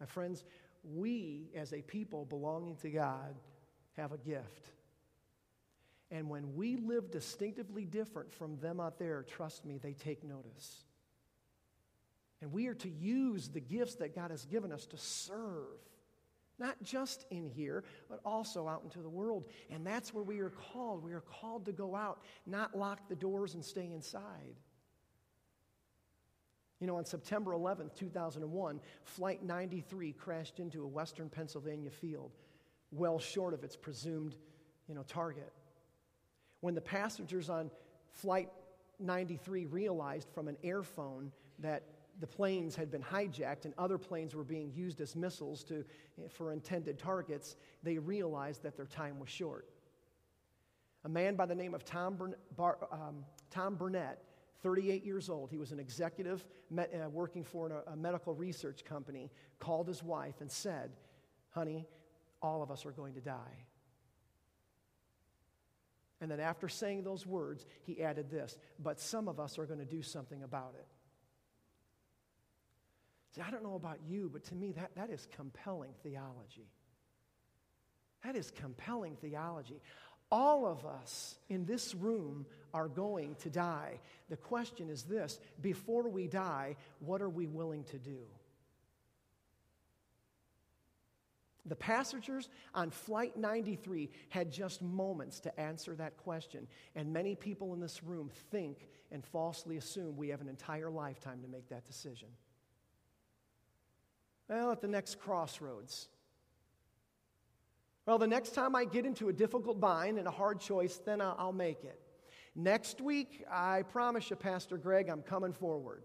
My 0.00 0.06
friends, 0.06 0.44
we 0.84 1.50
as 1.54 1.72
a 1.72 1.82
people 1.82 2.24
belonging 2.24 2.76
to 2.76 2.90
God 2.90 3.34
have 3.96 4.12
a 4.12 4.18
gift. 4.18 4.70
And 6.10 6.28
when 6.28 6.54
we 6.54 6.76
live 6.76 7.10
distinctively 7.10 7.84
different 7.84 8.32
from 8.32 8.58
them 8.58 8.78
out 8.78 8.98
there, 8.98 9.24
trust 9.24 9.64
me, 9.64 9.78
they 9.78 9.94
take 9.94 10.22
notice. 10.22 10.84
And 12.40 12.52
we 12.52 12.68
are 12.68 12.74
to 12.74 12.88
use 12.88 13.48
the 13.48 13.60
gifts 13.60 13.96
that 13.96 14.14
God 14.14 14.30
has 14.30 14.44
given 14.44 14.70
us 14.70 14.86
to 14.86 14.98
serve, 14.98 15.80
not 16.58 16.80
just 16.82 17.24
in 17.30 17.48
here, 17.48 17.82
but 18.08 18.20
also 18.24 18.68
out 18.68 18.82
into 18.84 19.00
the 19.00 19.08
world. 19.08 19.48
And 19.70 19.84
that's 19.86 20.14
where 20.14 20.22
we 20.22 20.40
are 20.40 20.50
called. 20.50 21.02
We 21.02 21.12
are 21.12 21.22
called 21.22 21.64
to 21.66 21.72
go 21.72 21.96
out, 21.96 22.20
not 22.46 22.76
lock 22.76 23.08
the 23.08 23.16
doors 23.16 23.54
and 23.54 23.64
stay 23.64 23.90
inside. 23.90 24.54
You 26.80 26.86
know, 26.86 26.96
on 26.96 27.04
September 27.04 27.52
11th, 27.52 27.94
2001, 27.94 28.80
Flight 29.04 29.42
93 29.42 30.12
crashed 30.12 30.60
into 30.60 30.84
a 30.84 30.86
western 30.86 31.30
Pennsylvania 31.30 31.90
field, 31.90 32.32
well 32.90 33.18
short 33.18 33.54
of 33.54 33.64
its 33.64 33.76
presumed, 33.76 34.36
you 34.86 34.94
know, 34.94 35.02
target. 35.02 35.52
When 36.60 36.74
the 36.74 36.82
passengers 36.82 37.48
on 37.48 37.70
Flight 38.12 38.50
93 38.98 39.66
realized 39.66 40.28
from 40.34 40.48
an 40.48 40.56
airphone 40.62 41.30
that 41.60 41.82
the 42.20 42.26
planes 42.26 42.74
had 42.74 42.90
been 42.90 43.02
hijacked 43.02 43.64
and 43.64 43.74
other 43.76 43.98
planes 43.98 44.34
were 44.34 44.44
being 44.44 44.72
used 44.74 45.00
as 45.00 45.14
missiles 45.16 45.64
to, 45.64 45.84
for 46.30 46.52
intended 46.52 46.98
targets, 46.98 47.56
they 47.82 47.98
realized 47.98 48.62
that 48.62 48.76
their 48.76 48.86
time 48.86 49.18
was 49.18 49.28
short. 49.28 49.66
A 51.04 51.08
man 51.08 51.36
by 51.36 51.46
the 51.46 51.54
name 51.54 51.74
of 51.74 51.84
Tom, 51.84 52.34
Bar, 52.56 52.78
um, 52.90 53.24
Tom 53.50 53.76
Burnett 53.76 54.22
38 54.62 55.04
years 55.04 55.28
old, 55.28 55.50
he 55.50 55.58
was 55.58 55.72
an 55.72 55.78
executive 55.78 56.44
met, 56.70 56.92
uh, 56.94 57.08
working 57.08 57.44
for 57.44 57.66
an, 57.66 57.72
a 57.92 57.96
medical 57.96 58.34
research 58.34 58.84
company, 58.84 59.30
called 59.58 59.88
his 59.88 60.02
wife 60.02 60.40
and 60.40 60.50
said, 60.50 60.90
Honey, 61.50 61.86
all 62.42 62.62
of 62.62 62.70
us 62.70 62.84
are 62.84 62.92
going 62.92 63.14
to 63.14 63.20
die. 63.20 63.66
And 66.20 66.30
then 66.30 66.40
after 66.40 66.68
saying 66.68 67.02
those 67.02 67.26
words, 67.26 67.66
he 67.82 68.02
added 68.02 68.30
this, 68.30 68.58
but 68.78 69.00
some 69.00 69.28
of 69.28 69.38
us 69.38 69.58
are 69.58 69.66
going 69.66 69.78
to 69.78 69.84
do 69.84 70.02
something 70.02 70.42
about 70.42 70.74
it. 70.78 70.86
See, 73.34 73.42
I 73.42 73.50
don't 73.50 73.62
know 73.62 73.74
about 73.74 73.98
you, 74.06 74.30
but 74.32 74.44
to 74.44 74.54
me, 74.54 74.72
that, 74.72 74.92
that 74.96 75.10
is 75.10 75.28
compelling 75.36 75.92
theology. 76.02 76.70
That 78.24 78.34
is 78.34 78.50
compelling 78.50 79.16
theology. 79.16 79.82
All 80.30 80.66
of 80.66 80.84
us 80.84 81.36
in 81.48 81.66
this 81.66 81.94
room 81.94 82.46
are 82.74 82.88
going 82.88 83.36
to 83.36 83.50
die. 83.50 84.00
The 84.28 84.36
question 84.36 84.90
is 84.90 85.04
this 85.04 85.38
before 85.60 86.08
we 86.08 86.26
die, 86.26 86.76
what 87.00 87.22
are 87.22 87.28
we 87.28 87.46
willing 87.46 87.84
to 87.84 87.98
do? 87.98 88.18
The 91.68 91.76
passengers 91.76 92.48
on 92.74 92.90
Flight 92.90 93.36
93 93.36 94.10
had 94.28 94.52
just 94.52 94.82
moments 94.82 95.40
to 95.40 95.60
answer 95.60 95.94
that 95.96 96.16
question. 96.16 96.68
And 96.94 97.12
many 97.12 97.34
people 97.34 97.74
in 97.74 97.80
this 97.80 98.04
room 98.04 98.30
think 98.50 98.88
and 99.10 99.24
falsely 99.24 99.76
assume 99.76 100.16
we 100.16 100.28
have 100.28 100.40
an 100.40 100.48
entire 100.48 100.90
lifetime 100.90 101.42
to 101.42 101.48
make 101.48 101.68
that 101.70 101.84
decision. 101.84 102.28
Well, 104.48 104.70
at 104.70 104.80
the 104.80 104.88
next 104.88 105.18
crossroads. 105.18 106.08
Well, 108.06 108.18
the 108.18 108.26
next 108.28 108.54
time 108.54 108.76
I 108.76 108.84
get 108.84 109.04
into 109.04 109.28
a 109.28 109.32
difficult 109.32 109.80
bind 109.80 110.18
and 110.18 110.28
a 110.28 110.30
hard 110.30 110.60
choice, 110.60 111.00
then 111.04 111.20
I'll, 111.20 111.52
make 111.52 111.82
it. 111.82 112.00
Next 112.54 113.00
week, 113.00 113.44
I 113.50 113.82
promise 113.82 114.30
you, 114.30 114.36
Pastor 114.36 114.78
Greg, 114.78 115.08
I'm 115.08 115.22
coming 115.22 115.52
forward. 115.52 116.04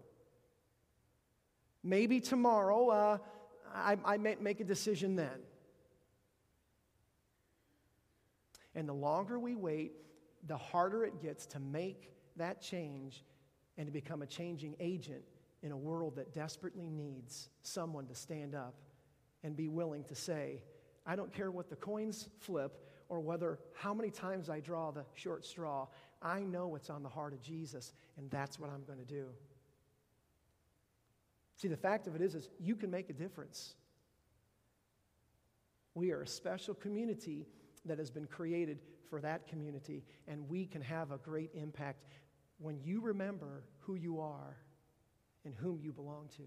Maybe 1.84 2.18
tomorrow, 2.18 2.88
uh, 2.88 3.18
I, 3.72 3.96
I 4.04 4.16
may 4.16 4.36
make 4.40 4.58
a 4.58 4.64
decision 4.64 5.14
then. 5.14 5.40
And 8.74 8.88
the 8.88 8.94
longer 8.94 9.38
we 9.38 9.54
wait, 9.54 9.92
the 10.48 10.56
harder 10.56 11.04
it 11.04 11.22
gets 11.22 11.46
to 11.46 11.60
make 11.60 12.10
that 12.36 12.60
change 12.60 13.24
and 13.78 13.86
to 13.86 13.92
become 13.92 14.22
a 14.22 14.26
changing 14.26 14.74
agent 14.80 15.22
in 15.62 15.70
a 15.70 15.76
world 15.76 16.16
that 16.16 16.32
desperately 16.32 16.90
needs 16.90 17.48
someone 17.62 18.06
to 18.06 18.14
stand 18.14 18.56
up 18.56 18.74
and 19.44 19.56
be 19.56 19.68
willing 19.68 20.02
to 20.04 20.14
say, 20.16 20.62
I 21.04 21.16
don't 21.16 21.32
care 21.32 21.50
what 21.50 21.68
the 21.68 21.76
coins 21.76 22.28
flip 22.38 22.78
or 23.08 23.20
whether 23.20 23.58
how 23.74 23.92
many 23.92 24.10
times 24.10 24.48
I 24.48 24.60
draw 24.60 24.90
the 24.90 25.04
short 25.14 25.44
straw. 25.44 25.88
I 26.22 26.40
know 26.40 26.68
what's 26.68 26.90
on 26.90 27.02
the 27.02 27.08
heart 27.08 27.32
of 27.32 27.42
Jesus, 27.42 27.92
and 28.16 28.30
that's 28.30 28.58
what 28.58 28.70
I'm 28.70 28.84
going 28.84 28.98
to 28.98 29.04
do. 29.04 29.26
See, 31.56 31.68
the 31.68 31.76
fact 31.76 32.06
of 32.06 32.14
it 32.14 32.22
is, 32.22 32.34
is 32.34 32.48
you 32.58 32.74
can 32.74 32.90
make 32.90 33.10
a 33.10 33.12
difference. 33.12 33.74
We 35.94 36.10
are 36.12 36.22
a 36.22 36.26
special 36.26 36.74
community 36.74 37.46
that 37.84 37.98
has 37.98 38.10
been 38.10 38.26
created 38.26 38.80
for 39.10 39.20
that 39.20 39.46
community, 39.46 40.04
and 40.26 40.48
we 40.48 40.64
can 40.64 40.80
have 40.80 41.10
a 41.10 41.18
great 41.18 41.50
impact 41.54 42.06
when 42.58 42.80
you 42.82 43.00
remember 43.00 43.64
who 43.80 43.94
you 43.96 44.20
are 44.20 44.56
and 45.44 45.54
whom 45.54 45.80
you 45.82 45.92
belong 45.92 46.28
to. 46.36 46.44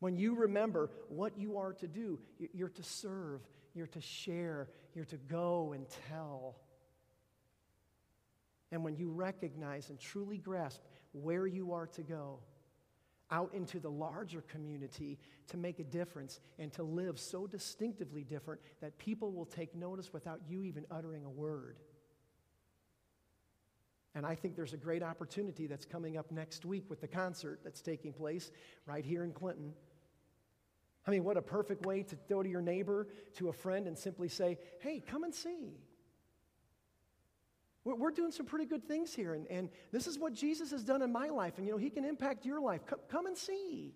When 0.00 0.16
you 0.16 0.34
remember 0.34 0.90
what 1.08 1.38
you 1.38 1.58
are 1.58 1.72
to 1.74 1.86
do, 1.86 2.18
you're 2.52 2.68
to 2.68 2.82
serve, 2.82 3.40
you're 3.74 3.86
to 3.88 4.00
share, 4.00 4.68
you're 4.94 5.04
to 5.06 5.16
go 5.16 5.72
and 5.74 5.86
tell. 6.08 6.56
And 8.70 8.84
when 8.84 8.96
you 8.96 9.10
recognize 9.10 9.90
and 9.90 9.98
truly 9.98 10.38
grasp 10.38 10.80
where 11.12 11.46
you 11.46 11.72
are 11.72 11.86
to 11.86 12.02
go, 12.02 12.40
out 13.30 13.52
into 13.52 13.78
the 13.78 13.90
larger 13.90 14.40
community 14.42 15.18
to 15.48 15.56
make 15.56 15.78
a 15.78 15.84
difference 15.84 16.40
and 16.58 16.72
to 16.72 16.82
live 16.82 17.18
so 17.18 17.46
distinctively 17.46 18.24
different 18.24 18.60
that 18.80 18.96
people 18.98 19.32
will 19.32 19.44
take 19.44 19.74
notice 19.74 20.12
without 20.12 20.40
you 20.48 20.62
even 20.62 20.84
uttering 20.90 21.24
a 21.24 21.30
word. 21.30 21.78
And 24.14 24.24
I 24.24 24.34
think 24.34 24.56
there's 24.56 24.72
a 24.72 24.78
great 24.78 25.02
opportunity 25.02 25.66
that's 25.66 25.84
coming 25.84 26.16
up 26.16 26.32
next 26.32 26.64
week 26.64 26.84
with 26.88 27.00
the 27.00 27.06
concert 27.06 27.60
that's 27.62 27.82
taking 27.82 28.12
place 28.12 28.50
right 28.86 29.04
here 29.04 29.22
in 29.22 29.32
Clinton. 29.32 29.74
I 31.08 31.10
mean, 31.10 31.24
what 31.24 31.38
a 31.38 31.42
perfect 31.42 31.86
way 31.86 32.02
to 32.02 32.16
go 32.28 32.42
to 32.42 32.48
your 32.48 32.60
neighbor, 32.60 33.08
to 33.36 33.48
a 33.48 33.52
friend, 33.52 33.86
and 33.86 33.96
simply 33.96 34.28
say, 34.28 34.58
hey, 34.80 35.00
come 35.00 35.24
and 35.24 35.34
see. 35.34 35.80
We're 37.82 38.10
doing 38.10 38.30
some 38.30 38.44
pretty 38.44 38.66
good 38.66 38.86
things 38.86 39.14
here, 39.14 39.32
and, 39.32 39.46
and 39.46 39.70
this 39.90 40.06
is 40.06 40.18
what 40.18 40.34
Jesus 40.34 40.70
has 40.70 40.84
done 40.84 41.00
in 41.00 41.10
my 41.10 41.28
life, 41.28 41.56
and 41.56 41.66
you 41.66 41.72
know, 41.72 41.78
He 41.78 41.88
can 41.88 42.04
impact 42.04 42.44
your 42.44 42.60
life. 42.60 42.84
Come, 42.84 42.98
come 43.08 43.24
and 43.24 43.34
see. 43.34 43.94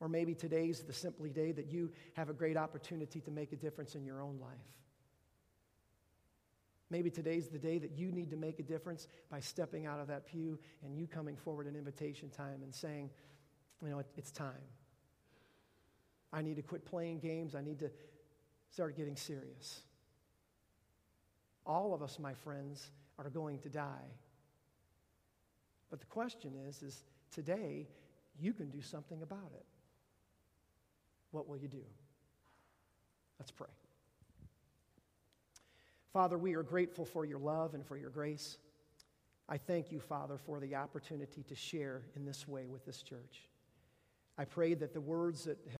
Or 0.00 0.08
maybe 0.08 0.34
today's 0.34 0.80
the 0.80 0.94
simply 0.94 1.28
day 1.28 1.52
that 1.52 1.66
you 1.66 1.92
have 2.14 2.30
a 2.30 2.32
great 2.32 2.56
opportunity 2.56 3.20
to 3.20 3.30
make 3.30 3.52
a 3.52 3.56
difference 3.56 3.94
in 3.94 4.06
your 4.06 4.22
own 4.22 4.38
life. 4.40 4.56
Maybe 6.88 7.10
today's 7.10 7.48
the 7.48 7.58
day 7.58 7.76
that 7.78 7.98
you 7.98 8.10
need 8.10 8.30
to 8.30 8.36
make 8.36 8.58
a 8.58 8.62
difference 8.62 9.08
by 9.30 9.40
stepping 9.40 9.84
out 9.84 10.00
of 10.00 10.06
that 10.08 10.26
pew 10.26 10.58
and 10.82 10.96
you 10.96 11.06
coming 11.06 11.36
forward 11.36 11.66
in 11.66 11.76
invitation 11.76 12.30
time 12.30 12.62
and 12.62 12.74
saying, 12.74 13.10
you 13.82 13.90
know, 13.90 13.98
it, 13.98 14.06
it's 14.16 14.30
time. 14.30 14.52
I 16.32 16.42
need 16.42 16.56
to 16.56 16.62
quit 16.62 16.84
playing 16.84 17.20
games. 17.20 17.54
I 17.54 17.62
need 17.62 17.78
to 17.80 17.90
start 18.70 18.96
getting 18.96 19.16
serious. 19.16 19.82
All 21.64 21.94
of 21.94 22.02
us, 22.02 22.18
my 22.18 22.34
friends, 22.34 22.90
are 23.18 23.30
going 23.30 23.58
to 23.60 23.68
die. 23.68 24.10
But 25.90 26.00
the 26.00 26.06
question 26.06 26.52
is, 26.68 26.82
is 26.82 27.04
today 27.30 27.86
you 28.38 28.52
can 28.52 28.68
do 28.70 28.80
something 28.80 29.22
about 29.22 29.52
it. 29.54 29.64
What 31.30 31.48
will 31.48 31.56
you 31.56 31.68
do? 31.68 31.84
Let's 33.38 33.52
pray. 33.52 33.68
Father, 36.12 36.38
we 36.38 36.54
are 36.54 36.62
grateful 36.62 37.04
for 37.04 37.24
your 37.24 37.38
love 37.38 37.74
and 37.74 37.84
for 37.84 37.96
your 37.96 38.10
grace. 38.10 38.58
I 39.48 39.58
thank 39.58 39.92
you, 39.92 40.00
Father, 40.00 40.38
for 40.38 40.60
the 40.60 40.74
opportunity 40.74 41.42
to 41.42 41.54
share 41.54 42.02
in 42.16 42.24
this 42.24 42.48
way 42.48 42.66
with 42.66 42.84
this 42.86 43.02
church. 43.02 43.42
I 44.36 44.44
pray 44.44 44.74
that 44.74 44.92
the 44.92 45.00
words 45.00 45.44
that 45.44 45.58